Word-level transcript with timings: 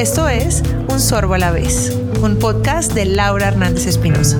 Esto 0.00 0.30
es 0.30 0.62
Un 0.88 0.98
Sorbo 0.98 1.34
a 1.34 1.38
la 1.38 1.52
vez, 1.52 1.94
un 2.22 2.38
podcast 2.38 2.94
de 2.94 3.04
Laura 3.04 3.48
Hernández 3.48 3.86
Espinosa. 3.86 4.38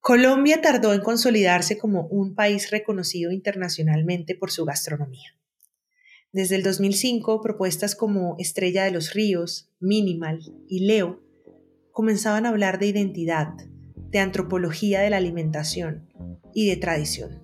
Colombia 0.00 0.60
tardó 0.60 0.92
en 0.92 1.00
consolidarse 1.00 1.78
como 1.78 2.06
un 2.08 2.34
país 2.34 2.70
reconocido 2.70 3.32
internacionalmente 3.32 4.34
por 4.34 4.50
su 4.50 4.66
gastronomía. 4.66 5.38
Desde 6.32 6.56
el 6.56 6.64
2005, 6.64 7.40
propuestas 7.40 7.96
como 7.96 8.36
Estrella 8.38 8.84
de 8.84 8.90
los 8.90 9.14
Ríos, 9.14 9.70
Minimal 9.80 10.42
y 10.68 10.84
Leo 10.84 11.22
comenzaban 11.92 12.44
a 12.44 12.50
hablar 12.50 12.78
de 12.78 12.88
identidad, 12.88 13.54
de 14.12 14.20
antropología 14.20 15.00
de 15.00 15.10
la 15.10 15.16
alimentación 15.16 16.06
y 16.54 16.68
de 16.68 16.76
tradición. 16.76 17.42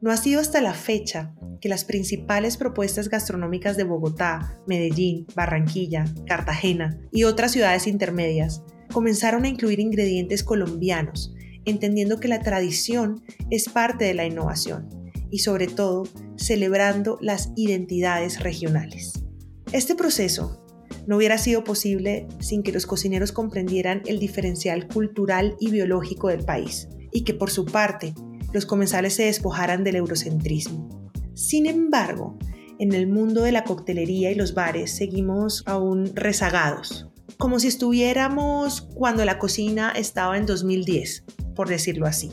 No 0.00 0.10
ha 0.10 0.16
sido 0.16 0.40
hasta 0.40 0.60
la 0.60 0.74
fecha 0.74 1.34
que 1.60 1.68
las 1.68 1.84
principales 1.84 2.56
propuestas 2.56 3.08
gastronómicas 3.08 3.76
de 3.76 3.84
Bogotá, 3.84 4.58
Medellín, 4.66 5.26
Barranquilla, 5.34 6.04
Cartagena 6.26 7.00
y 7.10 7.24
otras 7.24 7.52
ciudades 7.52 7.86
intermedias 7.86 8.62
comenzaron 8.92 9.44
a 9.44 9.48
incluir 9.48 9.80
ingredientes 9.80 10.44
colombianos, 10.44 11.34
entendiendo 11.64 12.20
que 12.20 12.28
la 12.28 12.40
tradición 12.40 13.22
es 13.50 13.68
parte 13.68 14.04
de 14.04 14.14
la 14.14 14.26
innovación 14.26 14.88
y 15.30 15.38
sobre 15.38 15.66
todo 15.66 16.04
celebrando 16.36 17.18
las 17.20 17.50
identidades 17.56 18.40
regionales. 18.40 19.24
Este 19.72 19.94
proceso 19.94 20.63
no 21.06 21.16
hubiera 21.16 21.38
sido 21.38 21.64
posible 21.64 22.26
sin 22.40 22.62
que 22.62 22.72
los 22.72 22.86
cocineros 22.86 23.32
comprendieran 23.32 24.02
el 24.06 24.18
diferencial 24.18 24.88
cultural 24.88 25.56
y 25.60 25.70
biológico 25.70 26.28
del 26.28 26.44
país 26.44 26.88
y 27.12 27.24
que 27.24 27.34
por 27.34 27.50
su 27.50 27.64
parte 27.64 28.14
los 28.52 28.66
comensales 28.66 29.14
se 29.14 29.24
despojaran 29.24 29.84
del 29.84 29.96
eurocentrismo. 29.96 31.10
Sin 31.34 31.66
embargo, 31.66 32.38
en 32.78 32.92
el 32.92 33.06
mundo 33.06 33.42
de 33.42 33.52
la 33.52 33.64
coctelería 33.64 34.30
y 34.30 34.34
los 34.34 34.54
bares 34.54 34.96
seguimos 34.96 35.62
aún 35.66 36.14
rezagados, 36.14 37.08
como 37.38 37.58
si 37.58 37.68
estuviéramos 37.68 38.82
cuando 38.94 39.24
la 39.24 39.38
cocina 39.38 39.90
estaba 39.90 40.36
en 40.36 40.46
2010, 40.46 41.24
por 41.54 41.68
decirlo 41.68 42.06
así. 42.06 42.32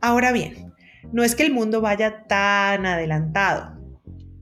Ahora 0.00 0.32
bien, 0.32 0.72
no 1.12 1.22
es 1.22 1.34
que 1.34 1.44
el 1.44 1.52
mundo 1.52 1.80
vaya 1.80 2.24
tan 2.28 2.86
adelantado, 2.86 3.81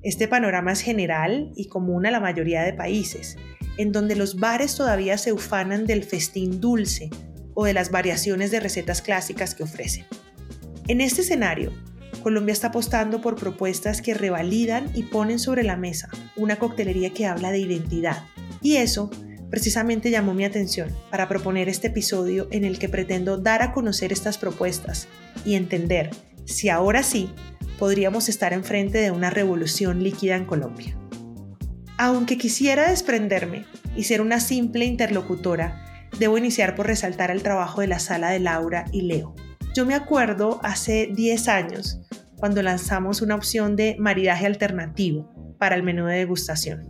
este 0.02 0.28
panorama 0.28 0.72
es 0.72 0.80
general 0.80 1.52
y 1.56 1.68
común 1.68 2.06
a 2.06 2.10
la 2.10 2.20
mayoría 2.20 2.62
de 2.62 2.72
países, 2.72 3.36
en 3.76 3.92
donde 3.92 4.16
los 4.16 4.36
bares 4.36 4.74
todavía 4.74 5.18
se 5.18 5.32
ufanan 5.32 5.86
del 5.86 6.04
festín 6.04 6.60
dulce 6.60 7.10
o 7.54 7.64
de 7.64 7.74
las 7.74 7.90
variaciones 7.90 8.50
de 8.50 8.60
recetas 8.60 9.02
clásicas 9.02 9.54
que 9.54 9.62
ofrecen. 9.62 10.06
En 10.88 11.00
este 11.00 11.20
escenario, 11.20 11.72
Colombia 12.22 12.52
está 12.52 12.68
apostando 12.68 13.20
por 13.20 13.36
propuestas 13.36 14.02
que 14.02 14.14
revalidan 14.14 14.90
y 14.94 15.04
ponen 15.04 15.38
sobre 15.38 15.62
la 15.62 15.76
mesa 15.76 16.08
una 16.36 16.56
coctelería 16.56 17.10
que 17.10 17.26
habla 17.26 17.50
de 17.50 17.58
identidad. 17.58 18.24
Y 18.62 18.76
eso 18.76 19.10
precisamente 19.50 20.10
llamó 20.10 20.32
mi 20.32 20.44
atención 20.44 20.90
para 21.10 21.28
proponer 21.28 21.68
este 21.68 21.88
episodio 21.88 22.48
en 22.50 22.64
el 22.64 22.78
que 22.78 22.88
pretendo 22.88 23.36
dar 23.36 23.62
a 23.62 23.72
conocer 23.72 24.12
estas 24.12 24.38
propuestas 24.38 25.08
y 25.44 25.54
entender 25.54 26.10
si 26.50 26.68
ahora 26.68 27.02
sí 27.02 27.30
podríamos 27.78 28.28
estar 28.28 28.52
enfrente 28.52 28.98
de 28.98 29.10
una 29.10 29.30
revolución 29.30 30.02
líquida 30.02 30.36
en 30.36 30.44
Colombia. 30.44 30.96
Aunque 31.96 32.38
quisiera 32.38 32.90
desprenderme 32.90 33.64
y 33.96 34.04
ser 34.04 34.20
una 34.20 34.40
simple 34.40 34.84
interlocutora, 34.84 36.08
debo 36.18 36.38
iniciar 36.38 36.74
por 36.74 36.86
resaltar 36.86 37.30
el 37.30 37.42
trabajo 37.42 37.80
de 37.80 37.86
la 37.86 37.98
sala 37.98 38.30
de 38.30 38.40
Laura 38.40 38.84
y 38.92 39.02
Leo. 39.02 39.34
Yo 39.74 39.86
me 39.86 39.94
acuerdo 39.94 40.60
hace 40.62 41.10
10 41.14 41.48
años 41.48 42.00
cuando 42.36 42.62
lanzamos 42.62 43.22
una 43.22 43.34
opción 43.34 43.76
de 43.76 43.96
maridaje 43.98 44.46
alternativo 44.46 45.54
para 45.58 45.76
el 45.76 45.82
menú 45.82 46.06
de 46.06 46.16
degustación. 46.16 46.88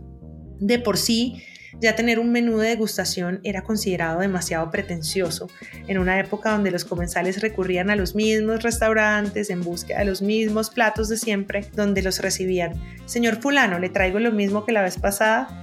De 0.59 0.79
por 0.79 0.97
sí, 0.97 1.43
ya 1.79 1.95
tener 1.95 2.19
un 2.19 2.31
menú 2.31 2.57
de 2.57 2.69
degustación 2.69 3.39
era 3.43 3.63
considerado 3.63 4.19
demasiado 4.19 4.69
pretencioso 4.71 5.47
en 5.87 5.97
una 5.97 6.19
época 6.19 6.51
donde 6.51 6.71
los 6.71 6.85
comensales 6.85 7.41
recurrían 7.41 7.89
a 7.89 7.95
los 7.95 8.15
mismos 8.15 8.63
restaurantes 8.63 9.49
en 9.49 9.61
búsqueda 9.61 9.99
de 9.99 10.05
los 10.05 10.21
mismos 10.21 10.69
platos 10.69 11.09
de 11.09 11.17
siempre, 11.17 11.65
donde 11.75 12.01
los 12.01 12.19
recibían. 12.19 12.73
Señor 13.05 13.41
fulano, 13.41 13.79
le 13.79 13.89
traigo 13.89 14.19
lo 14.19 14.31
mismo 14.31 14.65
que 14.65 14.71
la 14.71 14.81
vez 14.81 14.97
pasada. 14.97 15.61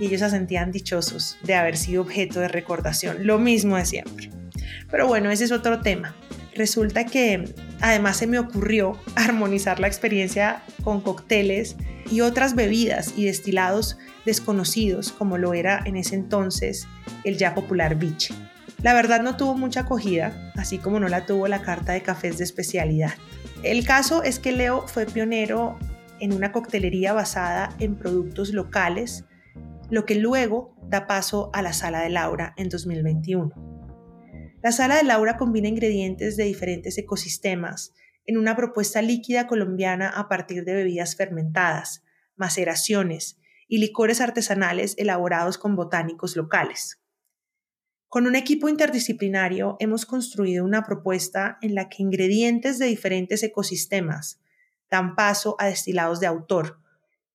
Y 0.00 0.06
ellos 0.06 0.20
se 0.20 0.30
sentían 0.30 0.72
dichosos 0.72 1.38
de 1.44 1.54
haber 1.54 1.76
sido 1.76 2.02
objeto 2.02 2.40
de 2.40 2.48
recordación, 2.48 3.26
lo 3.26 3.38
mismo 3.38 3.76
de 3.76 3.84
siempre. 3.84 4.30
Pero 4.90 5.06
bueno, 5.06 5.30
ese 5.30 5.44
es 5.44 5.52
otro 5.52 5.80
tema. 5.80 6.16
Resulta 6.54 7.06
que 7.06 7.44
además 7.80 8.16
se 8.16 8.26
me 8.26 8.38
ocurrió 8.38 8.98
armonizar 9.16 9.80
la 9.80 9.86
experiencia 9.86 10.62
con 10.82 11.00
cócteles 11.00 11.76
y 12.10 12.20
otras 12.20 12.54
bebidas 12.54 13.14
y 13.16 13.24
destilados 13.24 13.98
desconocidos 14.24 15.12
como 15.12 15.38
lo 15.38 15.54
era 15.54 15.82
en 15.84 15.96
ese 15.96 16.14
entonces 16.14 16.86
el 17.24 17.36
ya 17.36 17.54
popular 17.54 17.96
biche. 17.96 18.34
La 18.82 18.92
verdad 18.92 19.22
no 19.22 19.36
tuvo 19.36 19.54
mucha 19.54 19.80
acogida, 19.80 20.52
así 20.56 20.78
como 20.78 21.00
no 21.00 21.08
la 21.08 21.24
tuvo 21.24 21.48
la 21.48 21.62
carta 21.62 21.92
de 21.92 22.02
cafés 22.02 22.36
de 22.36 22.44
especialidad. 22.44 23.14
El 23.62 23.86
caso 23.86 24.22
es 24.22 24.38
que 24.38 24.52
Leo 24.52 24.86
fue 24.86 25.06
pionero 25.06 25.78
en 26.20 26.34
una 26.34 26.52
coctelería 26.52 27.14
basada 27.14 27.70
en 27.78 27.96
productos 27.96 28.52
locales, 28.52 29.24
lo 29.90 30.04
que 30.04 30.16
luego 30.16 30.76
da 30.88 31.06
paso 31.06 31.50
a 31.54 31.62
la 31.62 31.72
Sala 31.72 32.00
de 32.00 32.10
Laura 32.10 32.52
en 32.58 32.68
2021. 32.68 33.73
La 34.64 34.72
Sala 34.72 34.96
de 34.96 35.04
Laura 35.04 35.36
combina 35.36 35.68
ingredientes 35.68 36.38
de 36.38 36.44
diferentes 36.44 36.96
ecosistemas 36.96 37.92
en 38.24 38.38
una 38.38 38.56
propuesta 38.56 39.02
líquida 39.02 39.46
colombiana 39.46 40.08
a 40.08 40.26
partir 40.26 40.64
de 40.64 40.72
bebidas 40.72 41.16
fermentadas, 41.16 42.02
maceraciones 42.34 43.38
y 43.68 43.76
licores 43.76 44.22
artesanales 44.22 44.94
elaborados 44.96 45.58
con 45.58 45.76
botánicos 45.76 46.34
locales. 46.34 46.98
Con 48.08 48.26
un 48.26 48.36
equipo 48.36 48.70
interdisciplinario 48.70 49.76
hemos 49.80 50.06
construido 50.06 50.64
una 50.64 50.82
propuesta 50.82 51.58
en 51.60 51.74
la 51.74 51.90
que 51.90 52.02
ingredientes 52.02 52.78
de 52.78 52.86
diferentes 52.86 53.42
ecosistemas 53.42 54.40
dan 54.90 55.14
paso 55.14 55.56
a 55.58 55.66
destilados 55.66 56.20
de 56.20 56.26
autor, 56.26 56.80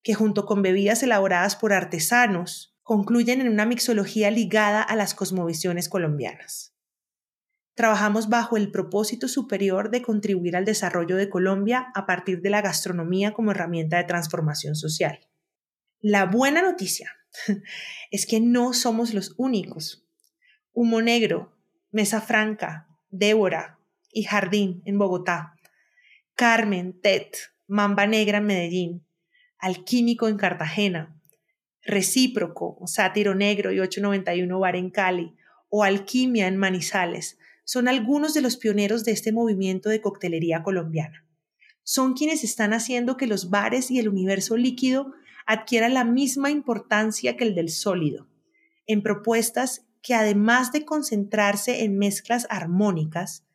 que 0.01 0.15
junto 0.15 0.47
con 0.47 0.63
bebidas 0.63 1.03
elaboradas 1.03 1.55
por 1.55 1.73
artesanos 1.73 2.75
concluyen 2.81 3.39
en 3.39 3.49
una 3.49 3.67
mixología 3.67 4.31
ligada 4.31 4.81
a 4.81 4.95
las 4.95 5.13
cosmovisiones 5.13 5.89
colombianas. 5.89 6.73
Trabajamos 7.79 8.27
bajo 8.27 8.57
el 8.57 8.71
propósito 8.71 9.29
superior 9.29 9.89
de 9.89 10.01
contribuir 10.01 10.57
al 10.57 10.65
desarrollo 10.65 11.15
de 11.15 11.29
Colombia 11.29 11.93
a 11.95 12.05
partir 12.05 12.41
de 12.41 12.49
la 12.49 12.61
gastronomía 12.61 13.31
como 13.31 13.51
herramienta 13.51 13.95
de 13.95 14.03
transformación 14.03 14.75
social. 14.75 15.21
La 16.01 16.25
buena 16.25 16.61
noticia 16.61 17.15
es 18.11 18.25
que 18.25 18.41
no 18.41 18.73
somos 18.73 19.13
los 19.13 19.33
únicos. 19.37 20.05
Humo 20.73 21.01
Negro, 21.01 21.55
Mesa 21.89 22.19
Franca, 22.19 22.89
Débora 23.11 23.79
y 24.11 24.23
Jardín 24.23 24.81
en 24.83 24.99
Bogotá, 24.99 25.55
Carmen, 26.35 26.99
Tet, 26.99 27.37
Mamba 27.65 28.07
Negra 28.07 28.39
en 28.39 28.45
Medellín, 28.45 29.07
Alquímico 29.57 30.27
en 30.27 30.35
Cartagena, 30.35 31.17
Recíproco, 31.83 32.85
Sátiro 32.87 33.35
Negro 33.35 33.71
y 33.71 33.79
891 33.79 34.59
Bar 34.59 34.75
en 34.75 34.89
Cali, 34.89 35.37
o 35.69 35.85
Alquimia 35.85 36.47
en 36.47 36.57
Manizales, 36.57 37.38
son 37.69 37.87
algunos 37.87 38.33
de 38.33 38.41
los 38.41 38.57
pioneros 38.57 39.05
de 39.05 39.11
este 39.11 39.31
movimiento 39.31 39.89
de 39.89 40.01
coctelería 40.01 40.63
colombiana. 40.63 41.23
Son 41.83 42.15
quienes 42.15 42.43
están 42.43 42.73
haciendo 42.73 43.15
que 43.15 43.27
los 43.27 43.51
bares 43.51 43.91
y 43.91 43.99
el 43.99 44.09
universo 44.09 44.57
líquido 44.57 45.13
adquiera 45.45 45.87
la 45.87 46.03
misma 46.03 46.49
importancia 46.49 47.37
que 47.37 47.43
el 47.43 47.53
del 47.53 47.69
sólido, 47.69 48.27
en 48.87 49.03
propuestas 49.03 49.85
que 50.01 50.15
además 50.15 50.71
de 50.71 50.83
concentrarse 50.83 51.83
en 51.83 51.99
mezclas 51.99 52.47
armónicas, 52.49 53.45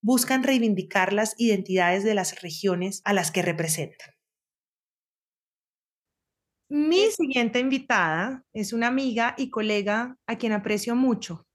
buscan 0.00 0.44
reivindicar 0.44 1.12
las 1.12 1.34
identidades 1.36 2.04
de 2.04 2.14
las 2.14 2.40
regiones 2.42 3.02
a 3.04 3.14
las 3.14 3.32
que 3.32 3.42
representan. 3.42 4.10
Mi 6.68 7.10
siguiente 7.10 7.58
invitada 7.58 8.44
es 8.52 8.72
una 8.72 8.86
amiga 8.86 9.34
y 9.36 9.50
colega 9.50 10.16
a 10.28 10.38
quien 10.38 10.52
aprecio 10.52 10.94
mucho. 10.94 11.45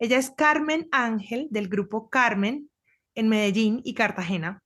Ella 0.00 0.16
es 0.18 0.30
Carmen 0.30 0.88
Ángel 0.92 1.48
del 1.50 1.68
grupo 1.68 2.08
Carmen 2.08 2.70
en 3.16 3.28
Medellín 3.28 3.80
y 3.84 3.94
Cartagena. 3.94 4.62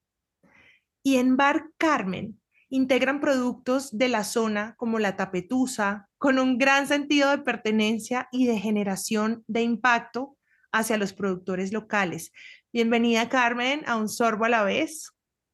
Y 1.03 1.17
en 1.17 1.39
Bar 1.39 1.71
Carmen 1.79 2.39
integran 2.69 3.19
productos 3.19 3.97
de 3.97 4.09
la 4.09 4.25
zona 4.25 4.75
como 4.77 4.99
la 4.99 5.17
tapetusa, 5.17 6.09
con 6.19 6.39
un 6.39 6.59
gran 6.59 6.87
sentido 6.87 7.31
de 7.31 7.39
pertenencia 7.39 8.29
y 8.31 8.47
de 8.47 8.59
generación 8.59 9.43
de 9.47 9.63
impacto 9.63 10.37
hacia 10.71 10.99
los 10.99 11.15
productores 11.15 11.73
locales. 11.73 12.31
Bienvenida, 12.71 13.31
Carmen, 13.31 13.83
a 13.87 13.97
un 13.97 14.11
sorbo 14.11 14.45
a 14.45 14.51
la 14.51 14.65
vez. 14.65 15.13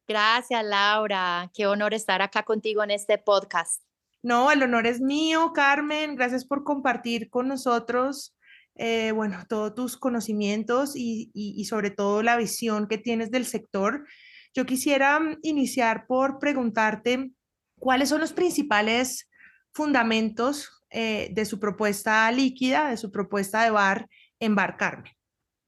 Gracias, 0.08 0.64
Laura. 0.64 1.50
Qué 1.54 1.68
honor 1.68 1.94
estar 1.94 2.20
acá 2.20 2.42
contigo 2.42 2.82
en 2.82 2.90
este 2.90 3.18
podcast. 3.18 3.82
No, 4.22 4.50
el 4.50 4.62
honor 4.62 4.88
es 4.88 5.00
mío, 5.00 5.52
Carmen. 5.54 6.16
Gracias 6.16 6.44
por 6.44 6.64
compartir 6.64 7.30
con 7.30 7.46
nosotros 7.46 8.34
eh, 8.78 9.10
bueno, 9.10 9.44
todos 9.48 9.74
tus 9.74 9.96
conocimientos 9.96 10.92
y, 10.94 11.64
sobre 11.68 11.90
todo 11.90 12.22
la 12.22 12.36
visión 12.36 12.86
que 12.86 12.96
tienes 12.96 13.32
del 13.32 13.44
sector. 13.44 14.06
Yo 14.54 14.66
quisiera 14.66 15.18
mm, 15.18 15.38
iniciar 15.42 16.06
por 16.06 16.38
preguntarte 16.38 17.32
cuáles 17.78 18.08
son 18.08 18.20
los 18.20 18.32
principales 18.32 19.28
fundamentos 19.72 20.70
eh, 20.90 21.28
de 21.32 21.44
su 21.44 21.58
propuesta 21.58 22.30
líquida, 22.30 22.90
de 22.90 22.96
su 22.96 23.10
propuesta 23.10 23.64
de 23.64 23.70
bar 23.70 24.08
en 24.38 24.54
Bar 24.54 24.76
Carmen. 24.76 25.12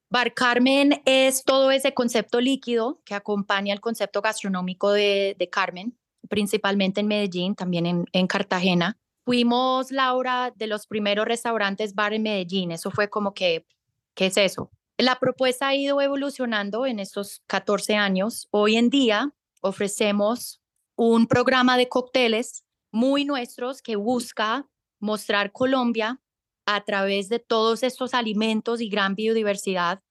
Bar 0.09 0.33
Carmen 0.33 1.03
es 1.05 1.43
todo 1.45 1.73
ese 1.73 1.93
concepto 1.93 2.41
líquido 2.41 3.03
que 3.05 3.15
acompaña 3.15 3.75
el 3.75 3.81
concepto 3.81 4.23
gastronómico 4.23 4.93
de, 4.93 5.49
Carmen, 5.51 5.99
principalmente 6.29 7.01
en 7.01 7.09
Medellín, 7.09 7.55
también 7.57 8.07
en 8.13 8.27
Cartagena. 8.29 8.99
Fuimos, 9.31 9.93
Laura, 9.93 10.53
de 10.57 10.67
los 10.67 10.89
primeros 10.89 11.25
restaurantes 11.25 11.95
bar 11.95 12.13
en 12.13 12.25
Medellín. 12.25 12.73
Eso 12.73 12.91
fue 12.91 13.09
como 13.09 13.33
que, 13.33 13.65
¿qué 14.13 14.27
es 14.27 14.37
eso? 14.37 14.73
La 14.99 15.21
propuesta 15.21 15.69
ha 15.69 15.75
ido 15.77 16.01
evolucionando 16.01 16.85
en 16.85 16.99
estos 16.99 17.41
14 17.47 17.95
años. 17.95 18.49
Hoy 18.51 18.75
en 18.75 18.91
día 18.91 19.33
ofrecemos 19.61 20.61
un 20.97 21.29
programa 21.29 21.77
de 21.77 21.89
cócteles 21.89 22.65
muy 22.91 23.25
nuestros 23.25 23.83
que 23.83 23.95
busca 23.95 24.69
mostrar 24.99 25.53
Colombia 25.53 26.21
a 26.67 26.85
través 26.85 27.29
de 27.29 27.39
todos 27.39 27.85
estos 27.85 28.15
alimentos 28.15 28.81
y 28.81 28.89
gran 28.89 29.15
biodiversidad 29.15 30.03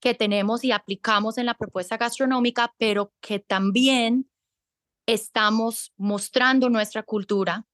que 0.00 0.14
tenemos 0.14 0.64
y 0.64 0.72
aplicamos 0.72 1.36
en 1.36 1.44
la 1.44 1.52
propuesta 1.52 1.98
gastronómica, 1.98 2.74
pero 2.78 3.12
que 3.20 3.40
también 3.40 4.30
estamos 5.04 5.92
mostrando 5.98 6.70
nuestra 6.70 7.02
cultura, 7.02 7.66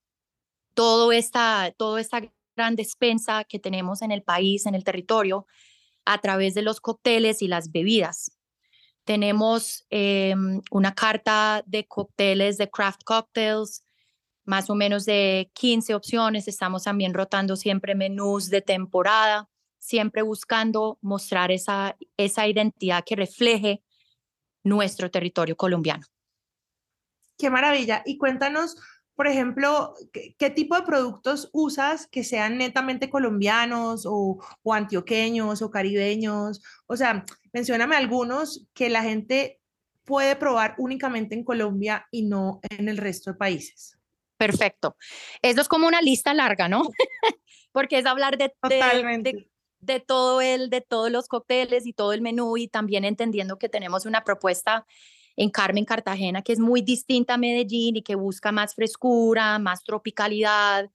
todo 0.74 1.12
esta, 1.12 1.72
toda 1.76 2.00
esta 2.00 2.22
gran 2.56 2.76
despensa 2.76 3.44
que 3.44 3.58
tenemos 3.58 4.02
en 4.02 4.12
el 4.12 4.22
país, 4.22 4.66
en 4.66 4.74
el 4.74 4.84
territorio, 4.84 5.46
a 6.04 6.18
través 6.18 6.54
de 6.54 6.62
los 6.62 6.80
cócteles 6.80 7.42
y 7.42 7.48
las 7.48 7.70
bebidas. 7.70 8.32
Tenemos 9.04 9.86
em, 9.90 10.60
una 10.70 10.94
carta 10.94 11.62
de 11.66 11.86
cócteles, 11.86 12.58
de 12.58 12.70
craft 12.70 13.02
cocktails, 13.04 13.84
más 14.44 14.68
o 14.70 14.74
menos 14.74 15.04
de 15.04 15.50
15 15.54 15.94
opciones. 15.94 16.48
Estamos 16.48 16.84
también 16.84 17.14
rotando 17.14 17.56
siempre 17.56 17.94
menús 17.94 18.50
de 18.50 18.62
temporada, 18.62 19.48
siempre 19.78 20.22
buscando 20.22 20.98
mostrar 21.00 21.50
esa, 21.50 21.96
esa 22.16 22.46
identidad 22.46 23.04
que 23.04 23.16
refleje 23.16 23.82
nuestro 24.62 25.10
territorio 25.10 25.56
colombiano. 25.56 26.04
Qué 27.38 27.48
maravilla. 27.48 28.02
Y 28.04 28.18
cuéntanos, 28.18 28.76
por 29.20 29.26
ejemplo, 29.26 29.92
¿qué, 30.14 30.48
tipo 30.48 30.74
de 30.74 30.80
productos 30.80 31.50
usas 31.52 32.06
que 32.06 32.24
sean 32.24 32.56
netamente 32.56 33.10
colombianos 33.10 34.06
o, 34.06 34.42
o 34.62 34.72
antioqueños 34.72 35.60
o 35.60 35.70
caribeños? 35.70 36.62
O 36.86 36.96
sea, 36.96 37.26
mencióname 37.52 37.96
algunos 37.96 38.66
que 38.72 38.88
la 38.88 39.02
gente 39.02 39.60
puede 40.06 40.36
probar 40.36 40.74
únicamente 40.78 41.34
en 41.34 41.44
Colombia 41.44 42.08
y 42.10 42.22
no 42.22 42.60
en 42.70 42.88
el 42.88 42.96
resto 42.96 43.32
de 43.32 43.36
países. 43.36 43.98
Perfecto. 44.38 44.96
Eso 45.42 45.60
es 45.60 45.68
como 45.68 45.86
una 45.86 46.00
lista 46.00 46.32
larga, 46.32 46.70
¿no? 46.70 46.80
Porque 47.72 47.98
es 47.98 48.06
hablar 48.06 48.38
de, 48.38 48.54
de, 49.80 50.00
todo 50.00 50.40
el, 50.40 50.70
de 50.70 50.80
todos 50.80 51.10
los 51.10 51.28
cócteles 51.28 51.86
y 51.86 51.92
todo 51.92 52.14
el 52.14 52.22
menú 52.22 52.56
y 52.56 52.68
también 52.68 53.04
entendiendo 53.04 53.58
que 53.58 53.68
tenemos 53.68 54.06
una 54.06 54.24
propuesta 54.24 54.86
en 55.40 55.48
Carmen, 55.48 55.86
Cartagena, 55.86 56.42
que 56.42 56.52
es 56.52 56.58
muy 56.58 56.82
distinta 56.82 57.34
a 57.34 57.38
Medellín 57.38 57.96
y 57.96 58.02
que 58.02 58.14
busca 58.14 58.52
más 58.52 58.74
frescura, 58.74 59.58
más 59.58 59.82
tropicalidad, 59.82 60.90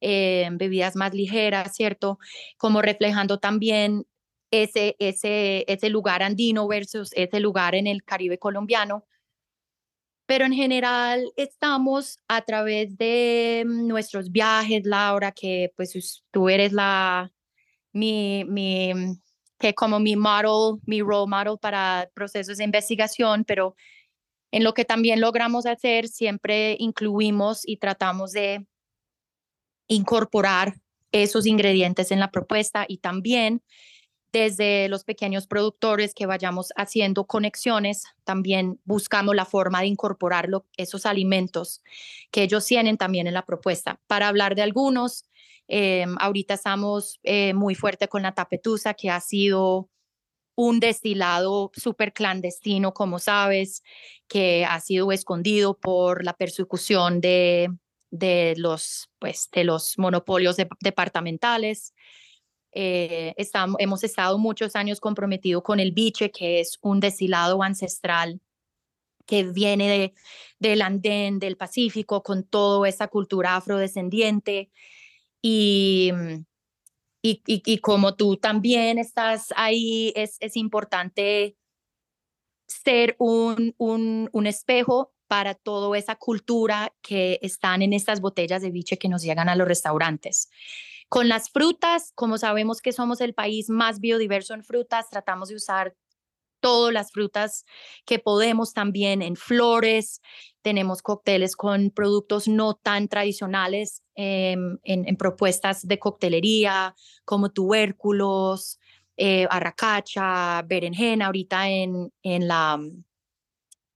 eh, 0.00 0.48
bebidas 0.50 0.96
más 0.96 1.14
ligeras, 1.14 1.76
¿cierto? 1.76 2.18
Como 2.58 2.82
reflejando 2.82 3.38
también 3.38 4.04
ese, 4.50 4.96
ese, 4.98 5.64
ese 5.68 5.90
lugar 5.90 6.24
andino 6.24 6.66
versus 6.66 7.12
ese 7.14 7.38
lugar 7.38 7.76
en 7.76 7.86
el 7.86 8.02
Caribe 8.02 8.38
colombiano 8.38 9.04
pero 10.26 10.46
en 10.46 10.54
general 10.54 11.30
estamos 11.36 12.18
a 12.28 12.40
través 12.42 12.96
de 12.96 13.64
nuestros 13.66 14.32
viajes, 14.32 14.86
Laura, 14.86 15.32
que 15.32 15.70
pues 15.76 16.22
tú 16.30 16.48
eres 16.48 16.72
la, 16.72 17.30
mi, 17.92 18.44
mi, 18.48 18.90
que 19.64 19.74
como 19.74 19.98
mi 19.98 20.14
model, 20.14 20.78
mi 20.84 21.00
role 21.00 21.26
model 21.26 21.56
para 21.58 22.10
procesos 22.12 22.58
de 22.58 22.64
investigación, 22.64 23.46
pero 23.46 23.74
en 24.52 24.62
lo 24.62 24.74
que 24.74 24.84
también 24.84 25.22
logramos 25.22 25.64
hacer, 25.64 26.06
siempre 26.06 26.76
incluimos 26.78 27.66
y 27.66 27.78
tratamos 27.78 28.32
de 28.32 28.66
incorporar 29.88 30.74
esos 31.12 31.46
ingredientes 31.46 32.10
en 32.10 32.20
la 32.20 32.30
propuesta 32.30 32.84
y 32.86 32.98
también 32.98 33.62
desde 34.32 34.86
los 34.90 35.02
pequeños 35.02 35.46
productores 35.46 36.12
que 36.12 36.26
vayamos 36.26 36.74
haciendo 36.76 37.24
conexiones, 37.24 38.04
también 38.24 38.78
buscamos 38.84 39.34
la 39.34 39.46
forma 39.46 39.80
de 39.80 39.86
incorporar 39.86 40.50
esos 40.76 41.06
alimentos 41.06 41.80
que 42.30 42.42
ellos 42.42 42.66
tienen 42.66 42.98
también 42.98 43.28
en 43.28 43.34
la 43.34 43.46
propuesta. 43.46 43.98
Para 44.08 44.28
hablar 44.28 44.56
de 44.56 44.62
algunos, 44.62 45.24
eh, 45.68 46.06
ahorita 46.18 46.54
estamos 46.54 47.18
eh, 47.22 47.54
muy 47.54 47.74
fuerte 47.74 48.08
con 48.08 48.22
la 48.22 48.32
tapetusa, 48.32 48.94
que 48.94 49.10
ha 49.10 49.20
sido 49.20 49.88
un 50.56 50.80
destilado 50.80 51.70
súper 51.74 52.12
clandestino, 52.12 52.94
como 52.94 53.18
sabes, 53.18 53.82
que 54.28 54.64
ha 54.64 54.80
sido 54.80 55.10
escondido 55.12 55.78
por 55.78 56.24
la 56.24 56.34
persecución 56.34 57.20
de, 57.20 57.70
de, 58.10 58.54
los, 58.56 59.10
pues, 59.18 59.48
de 59.52 59.64
los 59.64 59.98
monopolios 59.98 60.56
departamentales. 60.80 61.92
Eh, 62.72 63.34
hemos 63.78 64.04
estado 64.04 64.38
muchos 64.38 64.76
años 64.76 65.00
comprometidos 65.00 65.62
con 65.62 65.80
el 65.80 65.92
biche, 65.92 66.30
que 66.30 66.60
es 66.60 66.78
un 66.82 67.00
destilado 67.00 67.62
ancestral 67.62 68.40
que 69.26 69.44
viene 69.44 69.88
de, 69.88 70.14
del 70.58 70.82
andén, 70.82 71.38
del 71.38 71.56
Pacífico, 71.56 72.22
con 72.22 72.44
toda 72.44 72.88
esa 72.88 73.08
cultura 73.08 73.56
afrodescendiente. 73.56 74.70
Y, 75.46 76.10
y, 77.20 77.42
y, 77.44 77.78
como 77.80 78.16
tú 78.16 78.38
también 78.38 78.96
estás 78.96 79.52
ahí, 79.56 80.10
es, 80.16 80.38
es 80.40 80.56
importante 80.56 81.58
ser 82.66 83.14
un, 83.18 83.74
un, 83.76 84.30
un 84.32 84.46
espejo 84.46 85.12
para 85.26 85.54
toda 85.54 85.98
esa 85.98 86.16
cultura 86.16 86.94
que 87.02 87.38
están 87.42 87.82
en 87.82 87.92
estas 87.92 88.22
botellas 88.22 88.62
de 88.62 88.70
biche 88.70 88.96
que 88.96 89.10
nos 89.10 89.20
llegan 89.20 89.50
a 89.50 89.54
los 89.54 89.68
restaurantes. 89.68 90.48
Con 91.10 91.28
las 91.28 91.50
frutas, 91.50 92.12
como 92.14 92.38
sabemos 92.38 92.80
que 92.80 92.92
somos 92.92 93.20
el 93.20 93.34
país 93.34 93.68
más 93.68 94.00
biodiverso 94.00 94.54
en 94.54 94.64
frutas, 94.64 95.10
tratamos 95.10 95.50
de 95.50 95.56
usar 95.56 95.94
todas 96.64 96.94
las 96.94 97.12
frutas 97.12 97.66
que 98.06 98.18
podemos 98.18 98.72
también 98.72 99.20
en 99.20 99.36
flores. 99.36 100.22
Tenemos 100.62 101.02
cócteles 101.02 101.56
con 101.56 101.90
productos 101.90 102.48
no 102.48 102.72
tan 102.72 103.06
tradicionales 103.08 104.02
em, 104.14 104.78
en, 104.82 105.16
propuestas 105.18 105.86
de 105.86 105.98
coctelería, 105.98 106.94
como 107.26 107.50
tubérculos, 107.50 108.80
eh, 109.18 109.46
arracacha, 109.50 110.62
berenjena, 110.62 111.26
ahorita 111.26 111.68
en, 111.68 112.10
en 112.22 112.48
la 112.48 112.80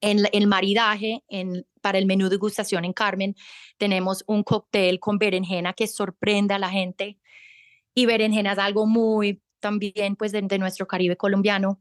en 0.01 0.27
el 0.31 0.47
maridaje, 0.47 1.25
en, 1.29 1.67
para 1.81 1.97
el 1.97 2.05
menú 2.05 2.29
de 2.29 2.37
gustación 2.37 2.85
en 2.85 2.93
Carmen, 2.93 3.35
tenemos 3.79 4.23
un 4.27 4.43
cóctel 4.43 5.01
con 5.01 5.19
berenjena 5.19 5.73
que 5.73 5.87
sorprende 5.87 6.53
a 6.53 6.59
la 6.59 6.69
gente. 6.69 7.19
Y 7.95 8.05
berenjena 8.05 8.53
es 8.53 8.59
algo 8.59 8.87
muy 8.87 9.43
también 9.59 10.17
pues 10.17 10.33
de, 10.33 10.43
nuestro 10.59 10.87
Caribe 10.87 11.17
colombiano. 11.17 11.81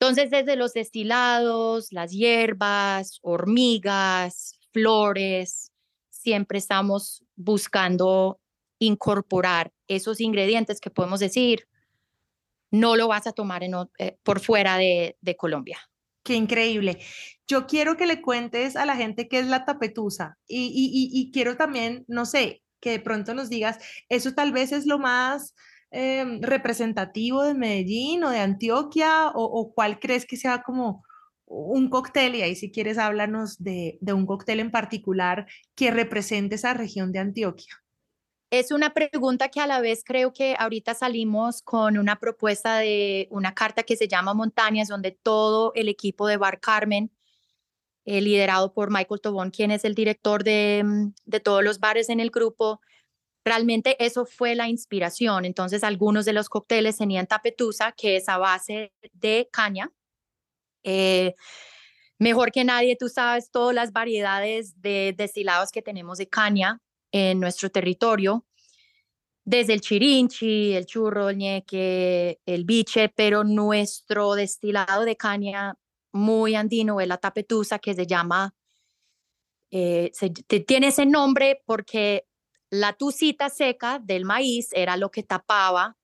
Entonces, 0.00 0.30
desde 0.30 0.56
los 0.56 0.74
destilados, 0.74 1.88
las 1.92 2.12
hierbas, 2.12 3.18
hormigas, 3.22 4.58
flores, 4.72 5.72
siempre 6.08 6.58
estamos 6.58 7.24
buscando 7.34 8.40
incorporar 8.78 9.72
esos 9.88 10.20
ingredientes 10.20 10.80
que 10.80 10.90
podemos 10.90 11.20
decir, 11.20 11.68
no 12.70 12.96
lo 12.96 13.08
vas 13.08 13.26
a 13.26 13.32
tomar 13.32 13.64
en, 13.64 13.74
eh, 13.98 14.16
por 14.22 14.40
fuera 14.40 14.76
de 14.76 15.36
Colombia. 15.36 15.78
Qué 16.28 16.34
increíble. 16.34 16.98
Yo 17.46 17.66
quiero 17.66 17.96
que 17.96 18.04
le 18.04 18.20
cuentes 18.20 18.76
a 18.76 18.84
la 18.84 18.96
gente 18.96 19.28
qué 19.28 19.38
es 19.38 19.46
la 19.46 19.64
tapetusa 19.64 20.36
y, 20.46 21.30
quiero 21.32 21.56
también, 21.56 22.04
no 22.06 22.26
sé, 22.26 22.62
que 22.80 22.90
de 22.90 23.00
pronto 23.00 23.32
nos 23.32 23.48
digas, 23.48 23.78
eso 24.10 24.34
tal 24.34 24.52
vez 24.52 24.72
es 24.72 24.84
lo 24.84 24.98
más 24.98 25.54
em, 25.90 26.40
representativo 26.42 27.42
de 27.42 27.54
Medellín 27.54 28.24
o 28.24 28.30
de 28.30 28.40
Antioquia 28.40 29.30
o, 29.34 29.72
cuál 29.74 29.98
crees 30.00 30.26
que 30.26 30.36
sea 30.36 30.62
como 30.62 31.04
un 31.46 31.88
cóctel 31.88 32.34
y 32.34 32.42
ahí 32.42 32.54
si 32.56 32.70
quieres 32.70 32.98
háblanos 32.98 33.62
de, 33.62 33.98
de 34.00 34.12
un 34.12 34.26
cóctel 34.26 34.60
en 34.60 34.70
particular 34.70 35.46
que 35.74 35.90
represente 35.90 36.56
esa 36.56 36.74
región 36.74 37.12
de 37.12 37.20
Antioquia. 37.20 37.74
Es 38.50 38.70
una 38.72 38.94
pregunta 38.94 39.50
que 39.50 39.60
a 39.60 39.66
la 39.66 39.80
vez 39.80 40.02
creo 40.04 40.32
que 40.32 40.56
ahorita 40.58 40.94
salimos 40.94 41.60
con 41.60 41.98
una 41.98 42.16
propuesta 42.16 42.78
de 42.78 43.28
una 43.30 43.54
carta 43.54 43.82
que 43.82 43.96
se 43.96 44.08
llama 44.08 44.32
Montañas, 44.32 44.88
donde 44.88 45.12
todo 45.12 45.72
el 45.74 45.88
equipo 45.90 46.26
de 46.26 46.38
Bar 46.38 46.58
Carmen, 46.58 47.10
eh, 48.06 48.22
liderado 48.22 48.72
por 48.72 48.90
Michael 48.90 49.20
Tobón, 49.20 49.50
quien 49.50 49.70
es 49.70 49.84
el 49.84 49.94
director 49.94 50.44
de, 50.44 50.82
mm, 50.82 51.12
de 51.26 51.40
todos 51.40 51.62
los 51.62 51.78
bares 51.78 52.08
en 52.08 52.20
el 52.20 52.30
grupo, 52.30 52.80
realmente 53.48 53.96
eso 54.04 54.26
fue 54.26 54.54
la 54.54 54.68
inspiración. 54.68 55.44
Entonces, 55.44 55.82
algunos 55.82 56.24
de 56.24 56.32
los 56.32 56.48
cócteles 56.48 56.98
tenían 56.98 57.26
tapetusa, 57.26 57.92
que 57.92 58.16
es 58.16 58.28
a 58.28 58.38
base 58.38 58.92
de 59.12 59.48
caña. 59.52 59.90
Eh, 60.84 61.34
mejor 62.18 62.52
que 62.52 62.64
nadie, 62.64 62.96
tú 62.96 63.08
sabes 63.08 63.50
todas 63.50 63.74
las 63.74 63.92
variedades 63.92 64.80
de 64.80 65.14
destilados 65.16 65.70
que 65.70 65.82
tenemos 65.82 66.18
de 66.18 66.28
caña 66.28 66.80
en 67.10 67.40
nuestro 67.40 67.70
territorio, 67.70 68.44
desde 69.44 69.72
el 69.72 69.80
chirinchi, 69.80 70.74
el 70.74 70.84
churro, 70.84 71.30
el 71.30 71.38
ñeque, 71.38 72.38
el 72.44 72.64
biche, 72.64 73.08
pero 73.08 73.44
nuestro 73.44 74.34
destilado 74.34 75.06
de 75.06 75.16
caña 75.16 75.74
muy 76.12 76.54
andino 76.54 77.00
es 77.00 77.08
la 77.08 77.16
tapetusa, 77.16 77.78
que 77.78 77.94
se 77.94 78.06
llama, 78.06 78.54
eh, 79.70 80.10
tiene 80.66 80.88
ese 80.88 81.06
nombre 81.06 81.62
porque 81.64 82.27
la 82.70 82.92
tucita 82.92 83.48
seca 83.48 83.98
del 83.98 84.24
maíz 84.24 84.68
era 84.72 84.96
lo 84.96 85.10
que 85.10 85.22
tapaba 85.22 85.96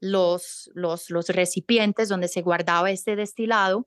los, 0.00 0.70
los, 0.74 1.10
los 1.10 1.28
recipientes 1.28 2.08
donde 2.08 2.28
se 2.28 2.42
guardaba 2.42 2.90
este 2.90 3.16
destilado. 3.16 3.86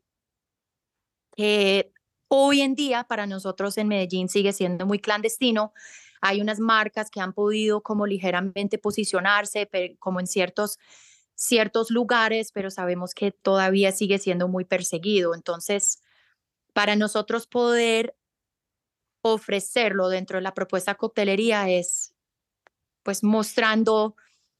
que 1.35 1.91
hoy 2.27 2.61
en 2.61 2.75
día 2.75 3.03
para 3.05 3.25
nosotros 3.27 3.77
en 3.77 3.87
Medellín 3.87 4.29
sigue 4.29 4.53
siendo 4.53 4.85
muy 4.85 4.99
clandestino. 4.99 5.73
Hay 6.21 6.41
unas 6.41 6.59
marcas 6.59 7.09
que 7.09 7.19
han 7.21 7.33
podido 7.33 7.81
como 7.81 8.05
ligeramente 8.07 8.77
posicionarse 8.77 9.69
como 9.99 10.19
en 10.19 10.27
ciertos, 10.27 10.77
ciertos 11.35 11.91
lugares, 11.91 12.51
pero 12.51 12.69
sabemos 12.71 13.13
que 13.13 13.31
todavía 13.31 13.91
sigue 13.91 14.19
siendo 14.19 14.47
muy 14.47 14.65
perseguido. 14.65 15.35
Entonces, 15.35 16.01
para 16.73 16.95
nosotros 16.95 17.47
poder 17.47 18.15
ofrecerlo 19.23 20.09
dentro 20.09 20.37
de 20.37 20.43
la 20.43 20.53
propuesta 20.53 20.95
coctelería 20.95 21.69
es 21.69 22.13
pues 23.03 23.23
mostrando 23.23 24.15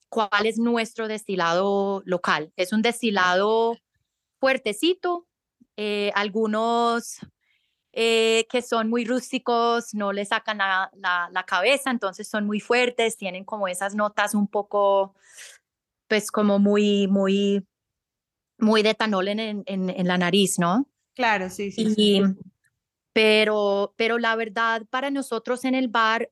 cuál 0.10 0.46
es 0.46 0.58
nuestro 0.58 1.08
destilado 1.08 2.02
local. 2.06 2.52
Es 2.56 2.72
un 2.74 2.82
destilado 2.82 3.78
fuertecito, 4.40 5.28
eh, 5.76 6.12
algunos 6.16 7.18
eh, 7.92 8.46
que 8.50 8.62
son 8.62 8.90
muy 8.90 9.06
rústicos 9.06 9.94
no 9.94 10.14
le 10.14 10.26
sacan 10.26 10.58
la, 10.58 10.90
la, 11.32 11.44
cabeza, 11.46 11.92
entonces 11.92 12.28
son 12.28 12.46
muy 12.46 12.60
fuertes, 12.60 13.18
tienen 13.18 13.44
como 13.44 13.68
esas 13.68 13.96
notas 13.96 14.34
un 14.34 14.48
poco, 14.48 15.14
pues 16.08 16.32
como 16.32 16.58
muy, 16.58 17.08
muy, 17.08 17.66
muy 18.58 18.82
de 18.82 18.92
etanol 18.92 19.28
en, 19.28 19.40
en, 19.40 19.90
en 19.90 20.08
la 20.08 20.18
nariz, 20.18 20.58
¿no? 20.58 20.88
Claro, 21.16 21.50
sí, 21.50 21.72
sí. 21.72 21.94
sí 21.94 22.22
pero, 23.14 23.94
pero 23.96 24.18
la 24.18 24.36
verdad 24.36 24.86
para 24.90 25.12
nosotros 25.12 25.64
en 25.66 25.76
el 25.76 25.88
bar, 25.88 26.32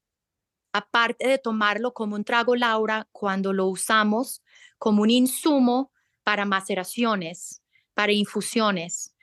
aparte 0.74 1.28
de 1.28 1.38
tomarlo 1.38 1.94
como 1.94 2.16
un 2.16 2.24
trago 2.24 2.56
Laura, 2.56 3.08
cuando 3.12 3.54
lo 3.54 3.68
usamos 3.68 4.42
como 4.78 5.04
un 5.04 5.12
insumo 5.12 5.92
para 6.24 6.46
maceraciones, 6.46 7.62
para 7.94 8.12
infusiones, 8.12 9.16